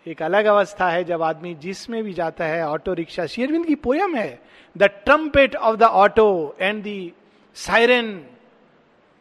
[0.06, 4.16] एक अलग अवस्था है जब आदमी जिसमें भी जाता है ऑटो रिक्शा शेरविंद की पोयम
[4.16, 4.40] है
[4.78, 7.14] the trumpet of the auto and the
[7.56, 8.26] siren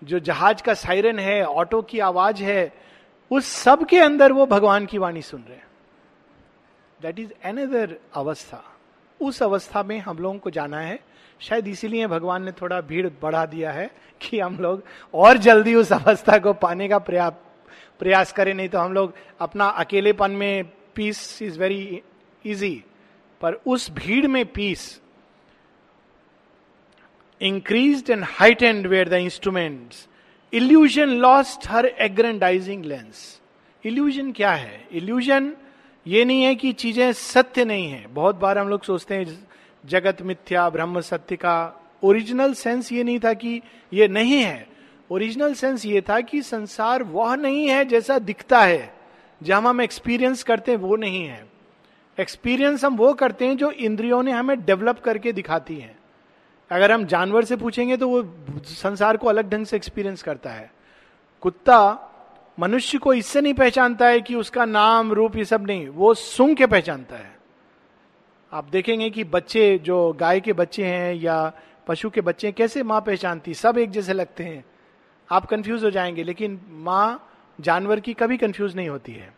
[0.02, 2.72] जो जहाज़ का सायरन है ऑटो की आवाज़ है,
[3.30, 5.66] उस सब के अंदर वो भगवान की वाणी सुन रहे हैं।
[7.00, 8.62] दैट इज़ एनदर अवस्था।
[9.20, 10.98] उस अवस्था में हम लोगों को जाना है।
[11.40, 14.82] शायद इसीलिए भगवान ने थोड़ा भीड़ बढ़ा दिया है कि हम लोग
[15.14, 17.32] और जल्दी उस अवस्था को पाने का प्रयास
[18.00, 22.02] प्रयास करें, नहीं तो हम लोग अपना अकेलेपन में पीस इज़ वेरी
[22.44, 22.84] इजी
[23.40, 25.00] पर उस भीड़ में peace
[27.40, 29.94] increase and height and where the instrument
[30.52, 33.40] illusion lost her aggrandising lens
[33.84, 34.86] illusion क्या है?
[34.92, 35.52] इल्यूजन
[36.06, 39.46] ये नहीं है कि चीज़ें सत्य नहीं है। बहुत बार हम लोग सोचते हैं,
[39.84, 43.60] जगत मिथ्या, ब्रह्म सत्य का ओरिजिनल सेंस ये नहीं था कि
[43.92, 44.66] ये नहीं है।
[45.10, 48.92] ओरिजिनल सेंस ये था कि संसार वह नहीं है जैसा दिखता है,
[49.40, 51.46] जहाँ हम एक्सपीरियंस करते हैं, वो नहीं है।
[52.18, 55.96] एक्सपीरियंस हम वो करते हैं जो इंद्रियों ने हमें डेवलप करके दिखाती हैं।
[56.70, 58.22] अगर हम जानवर से पूछेंगे तो वो
[58.64, 60.70] संसार को अलग ढंग से एक्सपीरियंस करता है।
[61.42, 62.07] कुत्ता
[62.58, 66.56] मनुष्य को इससे नहीं पहचानता है कि उसका नाम, रूप ये सब नहीं, वो सुंग
[66.56, 67.38] के पहचानता है।
[68.52, 71.52] आप देखेंगे कि बच्चे, जो गाय के बच्चे हैं या
[71.86, 73.54] पशु के बच्चे कैसे माँ पहचानती?
[73.54, 74.64] सब एक जैसे लगते हैं।
[75.30, 79.34] आप कंफ्यूज हो जाएँगे, लेकिन माँ जानवर की कभी कंफ्यूज नहीं होती है।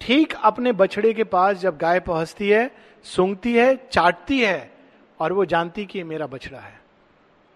[0.00, 4.72] ठीक अपने बछड़े के पास जब गाय पहुँचती है, सूंघती है, चाटती है,
[5.20, 6.80] और वो जानती कि मेरा बछड़ा है।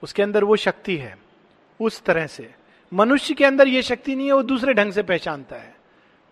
[0.03, 1.19] उसके अंदर वो शक्ति है,
[1.81, 2.55] उस तरह से।
[2.93, 5.77] मनुष्य के अंदर ये शक्ति नहीं है, वो दूसरे ढंग से पहचानता है।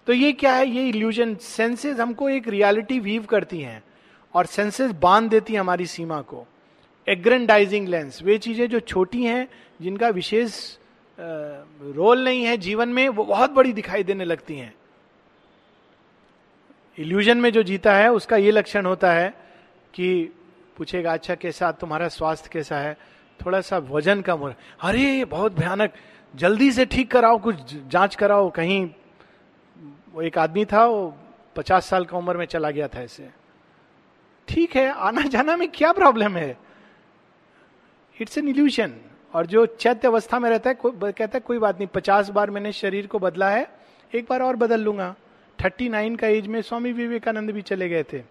[0.07, 0.67] तो ये क्या है?
[0.69, 3.83] ये इल्यूजन सेंसेस हमको एक रियलिटी वीव करती हैं
[4.35, 6.47] और सेंसेस बाँध देती हैं हमारी सीमा को।
[7.09, 9.49] एग्रेंडाइजिंग लेंस वे चीज़ें जो छोटी हैं,
[9.83, 10.77] जिनका विशेष
[11.19, 14.75] रोल नहीं है जीवन में, वो बहुत बड़ी दिखाई देने लगती हैं।
[16.99, 19.29] इल्यूजन में जो जीता है, उसका ये लक्षण होता है
[19.95, 20.33] कि
[20.77, 21.73] पूछेगा अच्छा कैसा?
[21.73, 22.97] तुम्हारा स्वास्थ्य कैसा है?
[23.41, 25.93] थोड़ा सा वज़न कम हो रहा अरे, बहुत भयानक।
[26.35, 28.89] जल्दी से ठीक कराओ कुछ जाँच कराओ कहीं
[30.13, 31.15] वो एक आदमी था वो
[31.57, 33.29] पचास साल का उम्र में चला गया था ऐसे।
[34.49, 36.57] ठीक है आना जाना में क्या प्रॉब्लम है?
[38.17, 38.95] इट्स एन इल्यूशन
[39.35, 42.51] और जो चैत्य अवस्था में रहता है को, कहता है कोई बात नहीं पचास बार
[42.51, 43.67] मैंने शरीर को बदला है
[44.13, 45.15] एक बार और बदल लूँगा।
[45.59, 48.23] थर्टी नाइन का एज में स्वामी विवेकानंद भी चले गए थे।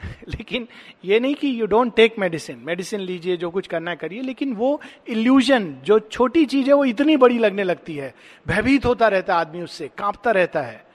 [0.28, 0.68] लेकिन
[1.04, 4.80] ये नहीं कि you don't take medicine medicine लीजिए, जो कुछ करना करिए, लेकिन वो
[5.08, 8.14] इल्यूजन जो छोटी चीज़ है, वो इतनी बड़ी लगने लगती है।
[8.48, 10.86] भयभीत होता रहता है आदमी उससे, कांपता रहता है।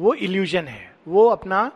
[0.00, 1.72] वो इल्यूजन है। वो अपना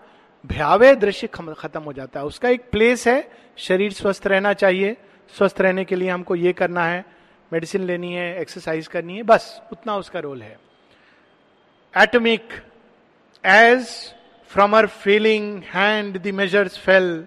[0.47, 1.27] भयावह दृश्य
[1.59, 4.97] खत्म हो जाता है। उसका एक प्लेस है, शरीर स्वस्थ रहना चाहिए।
[5.39, 7.05] स्वस्थ रहने के लिए हमको ये करना है
[7.53, 10.59] मेडिसिन लेनी है एक्सरसाइज करनी है, बस, उतना उसका रोल है।
[11.97, 12.49] Atomic
[13.45, 14.15] age
[14.51, 17.27] from our feeling hand the measures fail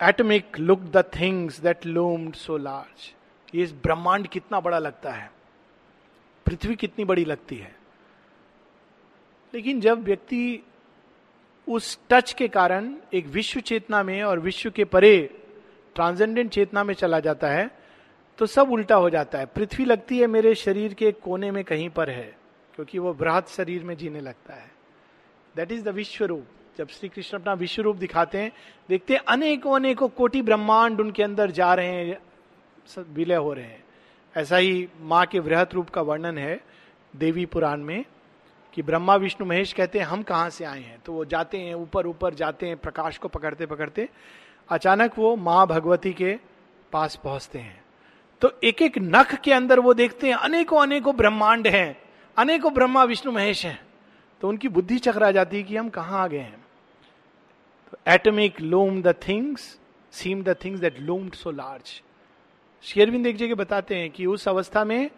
[0.00, 3.12] atomic look the things that loomed so large
[3.54, 5.30] ये इस ब्रह्मांड कितना बड़ा लगता है।
[6.46, 7.74] पृथ्वी कितनी बड़ी लगती है।
[9.54, 10.62] लेकिन जब व्यक्ति
[11.68, 15.18] उस टच के कारण एक विश्व चेतना में और विश्व के परे
[15.96, 17.70] ट्रांसेंडेंट चेतना में चला जाता है
[18.38, 21.88] तो सब उल्टा हो जाता है। पृथ्वी लगती है मेरे शरीर के कोने में कहीं
[21.90, 22.36] पर है,
[22.74, 24.79] क्योंकि वो बृहत शरीर में जीने लगता है।
[25.56, 26.46] दैट इज़ द विश्व रूप
[26.78, 28.52] जब श्री कृष्ण अपना विश्व रूप दिखाते हैं,
[28.88, 32.18] देखते हैं अनेकों अनेकों कोटि ब्रह्मांड उनके अंदर जा रहे हैं
[33.14, 33.84] विलय हो रहे हैं।
[34.36, 36.60] ऐसा ही माँ के वृहत रूप का वर्णन है
[37.16, 38.04] देवी पुराण में
[38.74, 40.98] कि ब्रह्मा, विष्णु, महेश कहते हैं, हम कहाँ से आए हैं?
[41.04, 44.08] तो वो जाते हैं, ऊपर ऊपर जाते हैं, प्रकाश को पकड़ते पकड़ते,
[44.68, 46.38] अचानक वो माँ भगवती के
[46.92, 47.84] पास पहुँचते हैं।
[48.42, 52.02] तो एक एक नख के अंदर वो देखते हैं, अनेकों अनेकों ब्रह्मांड हैं,
[52.36, 53.89] अनेकों ब्रह्मा, विष्णु, महेश हैं।
[54.40, 56.64] तो उनकी बुद्धि चकरा जाती है कि हम कहाँ आ गए हैं।
[57.90, 59.78] तो atomic loom the things
[60.12, 62.00] seem the things that loomed so large
[62.84, 65.10] Sri Aurobindo एक जगह बताते हैं कि उस अवस्था में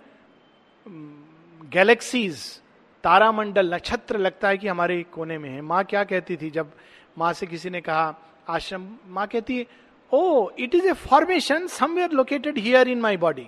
[1.73, 2.39] गैलेक्सीज
[3.05, 6.73] तारामंडल, नक्षत्र लगता है कि हमारे कोने में है। माँ क्या कहती थी जब
[7.19, 8.15] माँ से किसी ने कहा,
[8.49, 9.67] आश्रम, माँ कहती है
[10.13, 13.47] ओ it is a formation somewhere located here in my body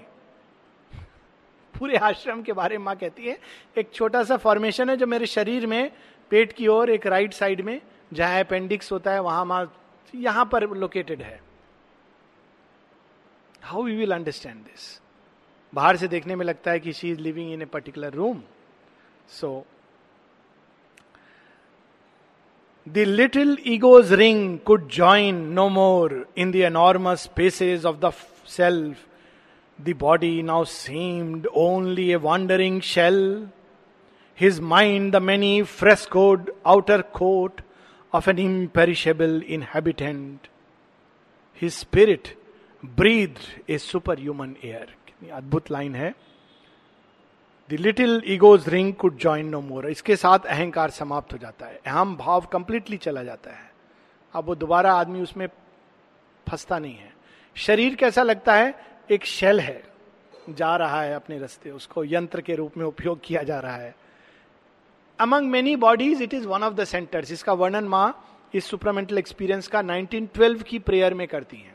[1.78, 3.38] पूरे आश्रम के बारे में माँ कहती है,
[3.78, 5.90] एक छोटा सा फॉर्मेशन है जो मेरे शरीर में,
[6.30, 7.80] पेट की ओर, एक राइट साइड में,
[8.12, 9.72] जहाँ अपेंडिक्स होता है, वहाँ माँ,
[10.14, 11.40] यहाँ पर लोकेटेड है
[13.62, 15.00] how you will understand this
[15.72, 18.42] बाहर से देखने में लगता है कि she is living in a particular room
[19.40, 19.64] so
[22.86, 28.10] little ego's ring could join no more in the enormous spaces of the
[28.44, 29.06] self.
[29.78, 33.48] The body now seemed only a wandering shell.
[34.38, 37.60] His mind, the many frescoed outer coat
[38.12, 40.48] of an imperishable inhabitant.
[41.52, 42.36] His spirit
[42.82, 44.86] breathed a superhuman air.
[45.06, 46.14] कितनी अद्भुत line है
[47.70, 51.80] the little ego's ring could join no more इसके साथ अहंकार समाप्त हो जाता है
[51.86, 53.70] अहम भाव कंप्लीटली चला जाता है
[54.34, 55.46] अब वो दोबारा आदमी उसमें
[56.46, 57.12] फंसता नहीं है
[57.56, 58.74] शरीर कैसा लगता है
[59.10, 59.82] एक शेल है,
[60.50, 63.94] जा रहा है अपने रस्ते, उसको यंत्र के रूप में उपयोग किया जा रहा है।
[65.18, 68.06] Among many bodies it is one of the centres इसका वर्णन माँ
[68.54, 71.74] इस सुपरमेंटल एक्सपीरियंस का 1912 की प्रेयर में करती हैं।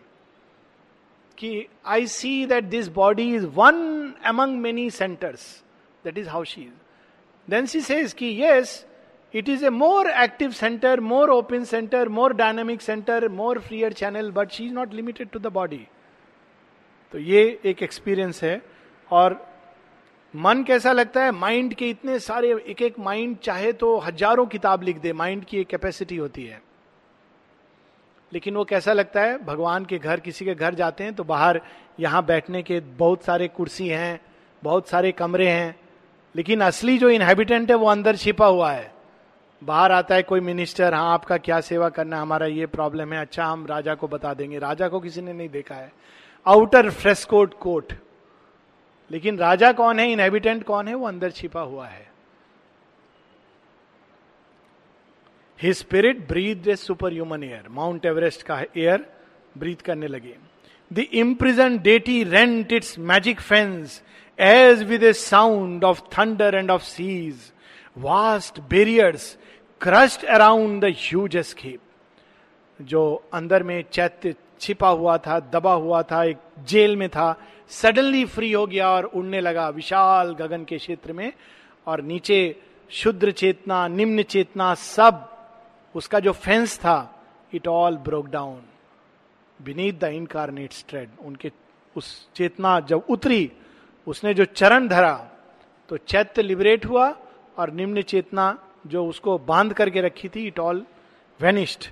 [1.38, 5.64] कि I see that this body is one among many centres
[6.04, 8.86] that is how she is then see says कि yes
[9.34, 14.32] it is a more active centre more open centre more dynamic centre more freer channel
[14.32, 15.88] but she is not limited to the body
[17.14, 18.62] तो ये एक experience है।
[19.12, 19.40] और
[20.34, 21.32] मन कैसा लगता है?
[21.32, 25.60] माइंड के इतने सारे एक एक माइंड चाहे तो हज़ारों किताब लिख दे। माइंड की
[25.60, 26.62] एक कैपेसिटी होती है।
[28.32, 29.38] लेकिन वो कैसा लगता है?
[29.46, 31.62] भगवान के घर, किसी के घर जाते हैं तो बाहर
[32.00, 34.20] यहाँ बैठने के बहुत सारे कुर्सी हैं,
[34.64, 35.76] बहुत सारे कमरे हैं।
[36.36, 38.92] लेकिन असली जो इनहेबिटेंट है वो अंदर छिपा हुआ है।
[39.62, 43.46] बाहर आता है कोई मिनिस्टर हाँ आपका क्या सेवा करना हमारा ये प्रॉब्लम है। अच्छा
[43.46, 45.92] हम राजा को बता देंगे। राजा को किसी ने नहीं देखा है।
[46.50, 47.94] Outer frescoed coat.
[49.12, 50.12] लेकिन राजा कौन है?
[50.12, 50.94] इनहेबिटेंट कौन है?
[50.94, 52.08] वो अंदर छिपा हुआ है।
[55.62, 56.76] He spirit breathe a
[57.14, 59.06] superhuman air mount Everest का एयर
[59.58, 60.36] ब्रीथ करने लगे।
[60.94, 64.02] The imprisoned deity rent its magic fence
[64.40, 67.52] as with a sound of thunder and of seas,
[67.98, 69.26] vast barriers
[69.82, 71.82] crushed around the huge escape.
[72.82, 77.36] जो अंदर में चैत्य छिपा हुआ था, दबा हुआ था, एक जेल में था,
[77.70, 81.32] सडनली फ्री हो गया और उड़ने लगा विशाल गगन के क्षेत्र में
[81.88, 82.40] और नीचे
[82.92, 85.26] शुद्र चेतना, निम्न चेतना सब,
[85.96, 86.98] उसका जो फेंस था
[87.54, 88.62] it all broke down
[89.60, 91.52] beneath the incarnate tread उनके
[91.96, 93.52] उस चेतना जब उतरी,
[94.08, 95.14] उसने जो चरण धरा
[95.90, 97.10] तो चैत्य लिबरेट हुआ
[97.58, 100.86] और निम्न चेतना जो उसको बाँध करके रखी थी it all
[101.40, 101.86] vanished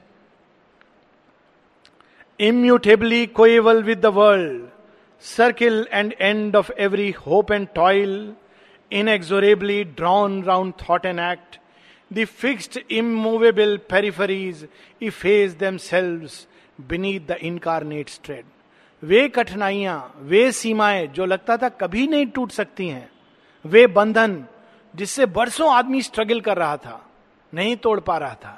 [2.39, 4.69] immutably coeval with the world,
[5.19, 8.35] circle and end of every hope and toil,
[8.91, 11.59] inexorably drawn round thought and act,
[12.11, 14.67] the fixed, immovable peripheries
[15.01, 16.47] efface themselves
[16.87, 18.45] beneath the incarnate tread.
[19.03, 19.97] वे कठिनाइयाँ
[20.29, 23.09] वे सीमाएँ जो लगता था कभी नहीं टूट सकती हैं
[23.65, 24.33] वे बंधन
[24.95, 26.97] जिससे बरसों आदमी स्ट्रगल कर रहा था
[27.53, 28.57] नहीं तोड़ पा रहा था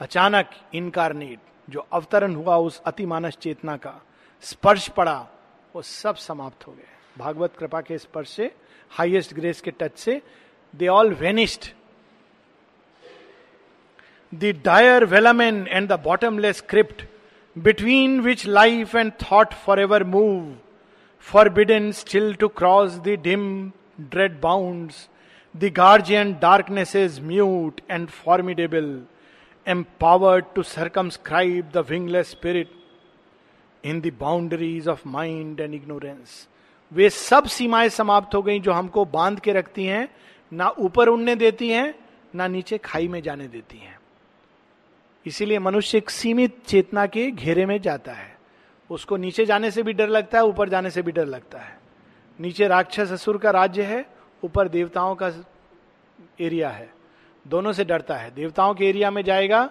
[0.00, 4.00] अचानक इनकारनेट जो अवतरण हुआ उस अतिमानस चेतना का,
[4.42, 5.18] स्पर्श पड़ा,
[5.74, 8.50] वो सब समाप्त हो गए। भागवत कृपा के स्पर्श से
[8.92, 10.20] हाईएस्ट ग्रेस के टच से
[10.74, 11.68] they all vanished
[14.32, 17.04] the dire velamen and the bottomless crypt
[17.56, 20.54] between which life and thought for ever move
[21.48, 23.46] forbidden still to cross the dim
[24.00, 25.08] dread bounds
[25.54, 28.90] the guardian darkness is mute and formidable
[29.68, 32.66] empowered to circumscribe the wingless spirit
[33.84, 36.48] in the boundaries of mind and ignorance.
[36.92, 40.08] वे सब सीमाएँ समाप्त हो गई जो हमको बाँध के रखती हैं,
[40.52, 41.94] ना ऊपर उड़ने देती हैं,
[42.34, 44.00] ना नीचे खाई में जाने देती हैं।
[45.26, 48.38] इसीलिए मनुष्य एक सीमित चेतना के घेरे में जाता है।
[48.90, 51.78] उसको नीचे जाने से भी डर लगता है, ऊपर जाने से भी डर लगता है।
[52.40, 54.06] नीचे राक्षस असुर का राज्य है,
[54.44, 55.32] ऊपर देवताओं का
[56.40, 56.93] एरिया है।
[57.46, 59.64] दोनों से डरता है। देवताओं के एरिया में जाएगा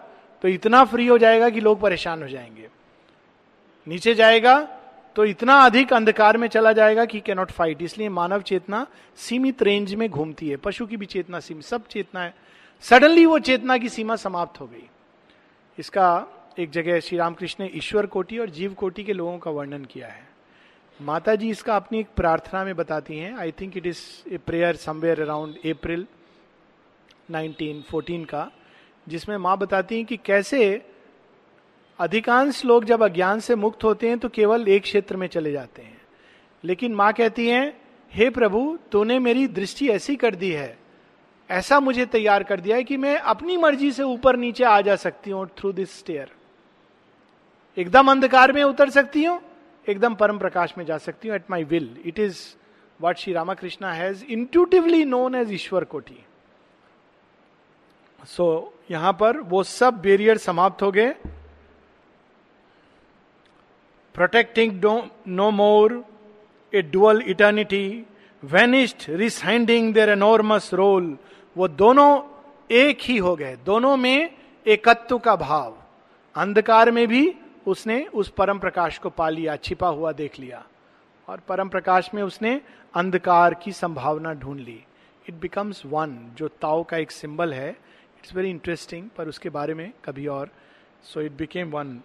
[0.44, 2.68] तो इतना फ्री हो जाएगा कि लोग परेशान हो जाएँगे।
[3.88, 4.60] नीचे जाएगा
[5.16, 8.86] तो इतना अधिक अंधकार में चला जाएगा कि कैनॉट फाइट इसलिए मानव चेतना
[9.18, 12.34] सीमित रेंज में घूमती है। पशु की भी चेतना सीमित, सब चेतना है।
[12.84, 14.90] सडनली वो चेतना की सीमा समाप्त हो गई।
[15.78, 16.28] इसका
[16.60, 20.08] एक जगह श्री रामकृष्ण ने ईश्वर कोटि और जीव कोटि के लोगों का वर्णन किया
[20.08, 20.28] है।
[21.00, 24.02] माता जी इसका अपनी एक प्रार्थना में बताती हैं। I think it is
[24.34, 26.06] a prayer somewhere around April
[27.30, 28.50] 1914 का,
[29.08, 30.82] जिसमें माँ बताती हैं कि कैसे
[32.00, 35.82] अधिकांश लोग जब अज्ञान से मुक्त होते हैं तो केवल एक क्षेत्र में चले जाते
[35.82, 36.02] हैं।
[36.64, 37.74] लेकिन माँ कहती हैं,
[38.12, 40.78] हे प्रभु, तूने मेरी दृष्टि ऐसी कर दी है,
[41.50, 44.96] ऐसा मुझे तैयार कर दिया है कि मैं अपनी मर्ज़ी से ऊपर नीचे आ जा
[44.96, 46.32] सकती हूँ थ्रू दिस स्टेयर
[47.78, 49.40] एकदम अंधकार में उतर सकती हूँ,
[49.86, 52.40] एकदम परम प्रकाश में जा सकती हूँ at my will it is
[53.00, 56.24] what Sri Ramakrishna has intuitively known as ईश्वर कोटी
[58.24, 61.10] सो so, यहाँ पर वो सब बेरियर समाप्त हो गए।
[64.16, 64.82] Protecting
[65.28, 66.04] no more
[66.74, 68.06] a dual eternity
[68.44, 71.18] vanished rescinding their enormous role
[71.56, 72.22] वो दोनों
[72.72, 74.30] एक ही हो गए। दोनों में
[74.66, 75.78] एकत्व का भाव।
[76.36, 77.36] अंधकार में भी
[77.68, 80.64] उसने उस परम प्रकाश को पा लिया छिपा हुआ देख लिया।
[81.28, 82.60] और परम प्रकाश में उसने
[82.94, 84.84] अंधकार की संभावना ढूंढ ली।
[85.30, 87.76] इट बिकम्स वन जो ताओ का एक सिंबल है
[88.24, 90.50] इट्स वेरी इंटरेस्टिंग पर उसके बारे में कभी और।
[91.04, 92.00] So it became one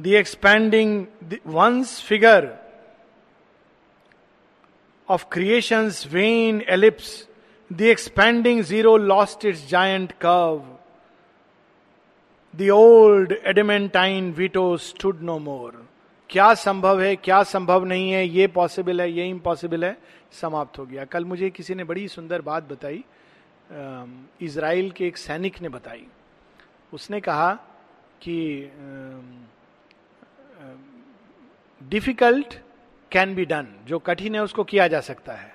[0.00, 1.06] the expanding
[1.46, 2.48] once figure
[5.08, 7.28] of creation when ellipse
[7.72, 10.62] the expanding zero lost its giant curve
[12.54, 15.80] the old adamantine veto stood no more
[16.30, 17.16] क्या संभव है?
[17.16, 18.26] क्या संभव नहीं है?
[18.28, 19.96] ये पॉसिबल है, ये इम्पॉसिबल है?
[20.32, 23.04] समाप्त हो गया। कल मुझे किसी ने बड़ी सुंदर बात बताई।
[23.70, 26.06] इसराइल के एक सैनिक ने बताई।
[26.92, 27.52] उसने कहा
[28.22, 28.70] कि
[31.80, 32.54] डिफ़िकल्ट
[33.12, 35.52] कैन बी डन जो कठिन है उसको किया जा सकता है।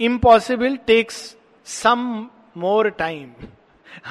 [0.00, 3.32] Impossible takes some more time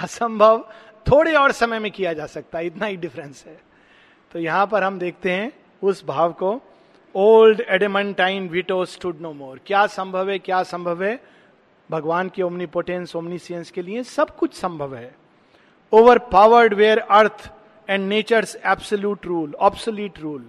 [0.03, 0.59] असंभव
[1.05, 3.59] थोड़े और समय में किया जा सकता है, इतना ही डिफरेंस है।
[4.31, 6.61] तो यहाँ पर हम देखते हैं, उस भाव को
[7.15, 11.19] old adamantine veto stood no more क्या संभव है, क्या संभव है?
[11.91, 15.13] भगवान की ओमनीपोटेंस ओमनीसियंस के लिए सब कुछ संभव है।
[16.31, 17.51] Overpowered were earth
[17.89, 20.45] and nature's absolute rule obsolete rule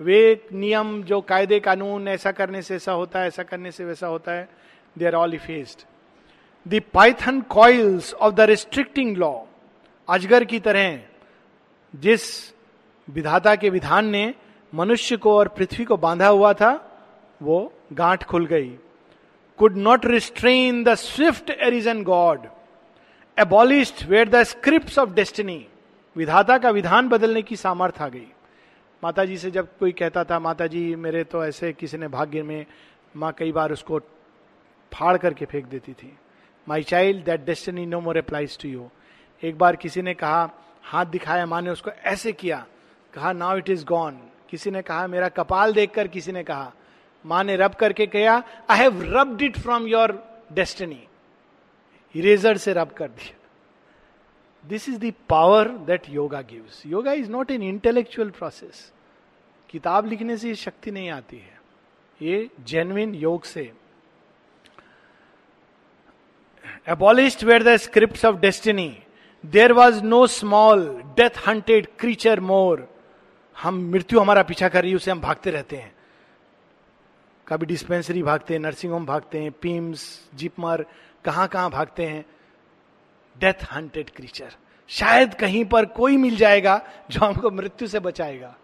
[0.00, 4.06] वे नियम, जो कायदे, कानून, ऐसा करने से ऐसा होता है, ऐसा करने से वैसा
[4.06, 4.48] होता है
[4.96, 5.84] they are all effaced
[6.66, 9.32] the python coils of the restricting law
[10.08, 10.98] अजगर की तरह,
[11.94, 12.54] जिस
[13.08, 14.34] विधाता के विधान ने
[14.72, 16.72] मनुष्य को और पृथ्वी को बांधा हुआ था,
[17.42, 18.76] वो गांठ खुल गई।
[19.58, 22.48] Could not restrain the swift arisen God,
[23.36, 25.60] abolished were the scripts of destiny.
[26.16, 28.26] विधाता का विधान बदलने की सामर्थ्य आ गई।
[29.02, 32.42] माता जी से जब कोई कहता था माता जी मेरे तो ऐसे किसी ने भाग्य
[32.42, 32.64] में
[33.16, 33.98] माँ कई बार उसको
[34.92, 36.12] फाड़ करके फेंक देती थी।
[36.66, 38.88] My child that destiny no more applies to you
[39.42, 40.50] एक बार किसी ने कहा
[40.84, 42.66] हाथ दिखाया माँ ने उसको ऐसे किया।
[43.14, 44.18] कहा नाउ इट इज़ गॉन
[44.50, 46.72] किसी ने कहा मेरा कपाल देखकर किसी ने कहा
[47.24, 50.12] माँ ने रब करके कहा I have rubbed it from your
[50.52, 51.02] destiny
[52.14, 53.36] eraser से रब कर दिया।
[54.64, 58.92] This is the power that yoga gives yoga is not an intellectual process
[59.70, 61.60] किताब लिखने से शक्ति नहीं आती है।
[62.20, 63.72] ये जेन्युन योग से।
[66.88, 68.90] Abolished were the scripts of destiny.
[69.46, 72.86] There was no small death hunted creature more
[73.56, 75.92] हम मृत्यु हमारा पीछा कर रही है, उसे हम भागते रहते हैं।
[77.48, 80.02] कभी डिस्पेंसरी भागते हैं नर्सिंग होम भागते हैं पीम्स
[80.34, 80.84] जिपमर
[81.24, 82.24] कहाँ कहाँ भागते हैं।
[83.36, 84.54] डेथ हंटेड क्रीचर
[84.90, 86.80] शायद कहीं पर कोई मिल जाएगा
[87.10, 88.54] जो हमको मृत्यु से बचाएगा।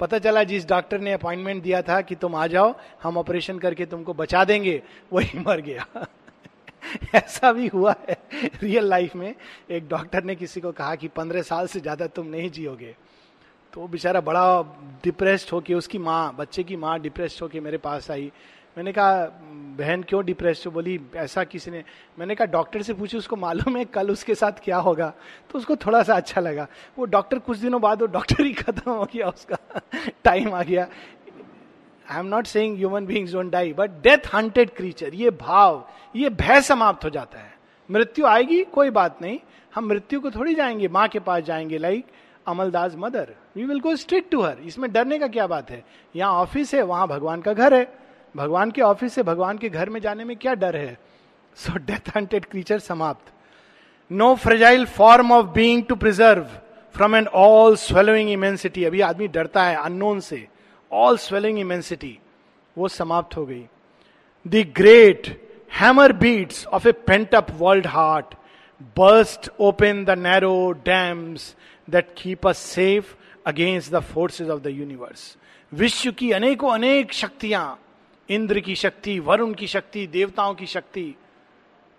[0.00, 3.86] पता चला जिस डॉक्टर ने अपॉइंटमेंट दिया था कि तुम आ जाओ, हम ऑपरेशन करके
[3.86, 4.82] तुमको बचा देंगे,
[5.12, 5.86] वही मर गया।
[7.14, 8.16] ऐसा भी हुआ है
[8.62, 9.34] रियल लाइफ में।
[9.70, 12.94] एक डॉक्टर ने किसी को कहा कि पंद्रह साल से ज़्यादा तुम नहीं जियोगे।
[13.74, 14.62] तो वो बेचारा बड़ा
[15.04, 18.32] डिप्रेस्ड होके, उसकी माँ, बच्चे की माँ डिप्रेस्ड होके मेरे पास आई।
[18.78, 19.24] मैंने कहा,
[19.78, 20.70] बहन, क्यों डिप्रेस्ड हो?
[20.70, 21.84] बोली, ऐसा किसी ने
[22.18, 25.12] मैंने कहा, डॉक्टर से पूछी, उसको मालूम है कल उसके साथ क्या होगा?
[25.50, 26.66] तो उसको थोड़ा सा अच्छा लगा।
[26.98, 29.80] वो डॉक्टर कुछ दिनों बाद वो डॉक्टर ही खत्म हो गया, उसका
[30.24, 30.88] टाइम आ गया।
[32.10, 36.30] I am not saying human beings don't die but death hunted creature ये भाव, ये
[36.30, 37.54] भय समाप्त हो जाता है।
[37.90, 39.38] मृत्यु आएगी, कोई बात नहीं।
[39.74, 42.06] हम मृत्यु को थोड़ी जाएँगे, माँ के पास जाएँगे like
[42.46, 45.82] amaltas mother we will go straight to her इसमें डरने का क्या बात है?
[46.16, 47.86] यहाँ ऑफ़िस है, वहाँ भगवान का घर है।
[48.34, 50.98] भगवान के ऑफ़िस से भगवान के घर में जाने में क्या डर है?
[51.56, 53.32] सो डेथ हंटेड क्रीचर समाप्त.
[54.10, 56.46] No fragile form of being to preserve
[56.94, 60.46] from an all swallowing immensity अभी आदमी डरता है अननोन से।
[60.90, 62.18] ऑल स्वेलिंग इमेंसिटी
[62.76, 63.64] वो समाप्त हो गई।
[64.46, 65.26] The great
[65.72, 68.34] hammer beats of a pent up world heart
[68.80, 71.54] burst open the narrow dams
[71.90, 73.14] that keep us safe
[73.46, 75.36] against the forces of the universe
[75.72, 77.80] विश्व की अनेकों अनेक शक्तियाँ,
[78.28, 81.14] इंद्र की शक्ति, वरुण की शक्ति, देवताओं की शक्ति,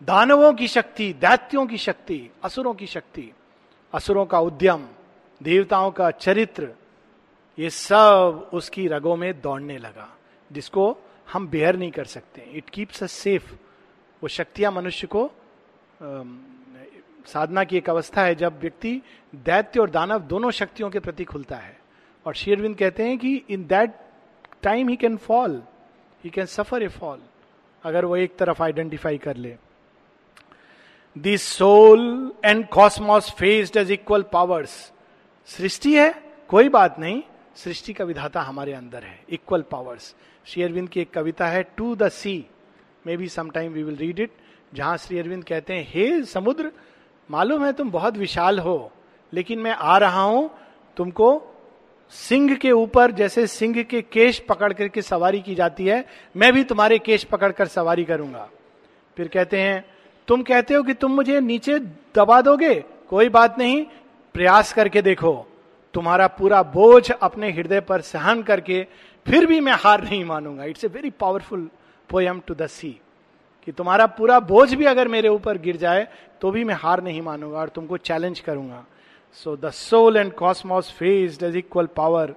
[0.01, 3.31] दानवों की शक्ति, दैत्यों की शक्ति, असुरों की शक्ति,
[3.93, 4.87] असुरों का उद्यम,
[5.41, 6.69] देवताओं का चरित्र,
[7.59, 10.09] ये सब उसकी रगों में दौड़ने लगा,
[10.51, 10.97] जिसको
[11.33, 13.53] हम बेयर नहीं कर सकते। इट कीप्स अ सेफ़
[14.23, 15.31] वो शक्तियाँ मनुष्य को
[17.25, 19.01] साधना की एक अवस्था है जब व्यक्ति
[19.35, 21.77] दैत्य और दानव दोनों शक्तियों के प्रति खुलता है।
[22.25, 23.93] और शेरविंद कहते हैं कि in that
[24.63, 25.61] time he can fall
[26.23, 27.19] he can suffer a fall
[27.83, 29.55] अगर वो एक तरफ़ आइडेंटिफाई कर ले।
[31.15, 34.69] This soul and cosmos faced as equal powers
[35.49, 36.13] सृष्टि है,
[36.49, 37.21] कोई बात नहीं,
[37.55, 40.13] सृष्टि का विधाता हमारे अंदर है इक्वल पावर्स
[40.45, 42.45] श्री अरविंद की एक कविता है to the sea
[43.17, 44.31] maybe sometime we will read it
[44.73, 46.71] जहाँ श्री अरविंद कहते हैं, हे समुद्र
[47.29, 48.91] मालूम है तुम बहुत विशाल हो,
[49.33, 50.49] लेकिन मैं आ रहा हूँ
[50.97, 51.41] तुमको
[52.13, 56.05] सिंह के ऊपर, जैसे सिंह के केश पकड़ करके सवारी की जाती है,
[56.35, 58.47] मैं भी तुम्हारे केश पकड़कर सवारी करूँगा।
[59.17, 59.83] फिर कहते हैं,
[60.27, 61.79] तुम कहते हो कि तुम मुझे नीचे
[62.15, 62.73] दबा दोगे?
[63.09, 63.83] कोई बात नहीं,
[64.35, 65.33] प्रयास करके देखो।
[65.93, 68.85] तुम्हारा पूरा बोझ अपने हृदय पर सहन करके
[69.25, 71.69] फिर भी मैं हार नहीं मानूँगा। It's a very powerful
[72.09, 72.89] poem to the sea
[73.67, 76.07] कि तुम्हारा पूरा बोझ भी अगर मेरे ऊपर गिर जाए
[76.41, 78.85] तो भी मैं हार नहीं मानूँगा और तुमको चैलेंज करूँगा।
[79.33, 82.35] So the soul and cosmos faced as equal power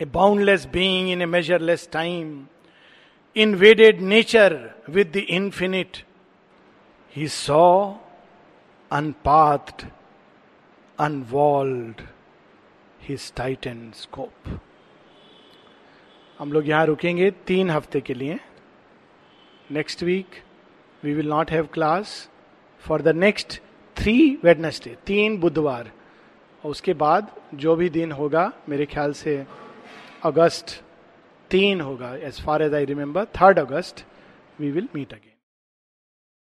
[0.00, 2.46] a boundless being in a measureless time
[3.36, 4.58] invaded nature
[4.90, 5.96] with the infinite
[7.16, 7.92] he saw
[8.90, 9.88] unpathed
[10.98, 12.00] unwalled
[13.08, 14.58] his titan scope
[16.38, 18.38] हम लोग यहाँ रुकेंगे तीन हफ़्ते के लिए।
[19.70, 20.34] Next week
[21.02, 22.10] we will not have class
[22.84, 23.60] for the next
[23.96, 25.90] three Wednesdays तीन बुधवार
[26.64, 29.44] और उसके बाद जो भी दिन होगा, मेरे ख्याल से
[30.24, 30.80] अगस्त
[31.50, 34.04] तीन होगा as far as I remember third August
[34.60, 35.35] we will meet again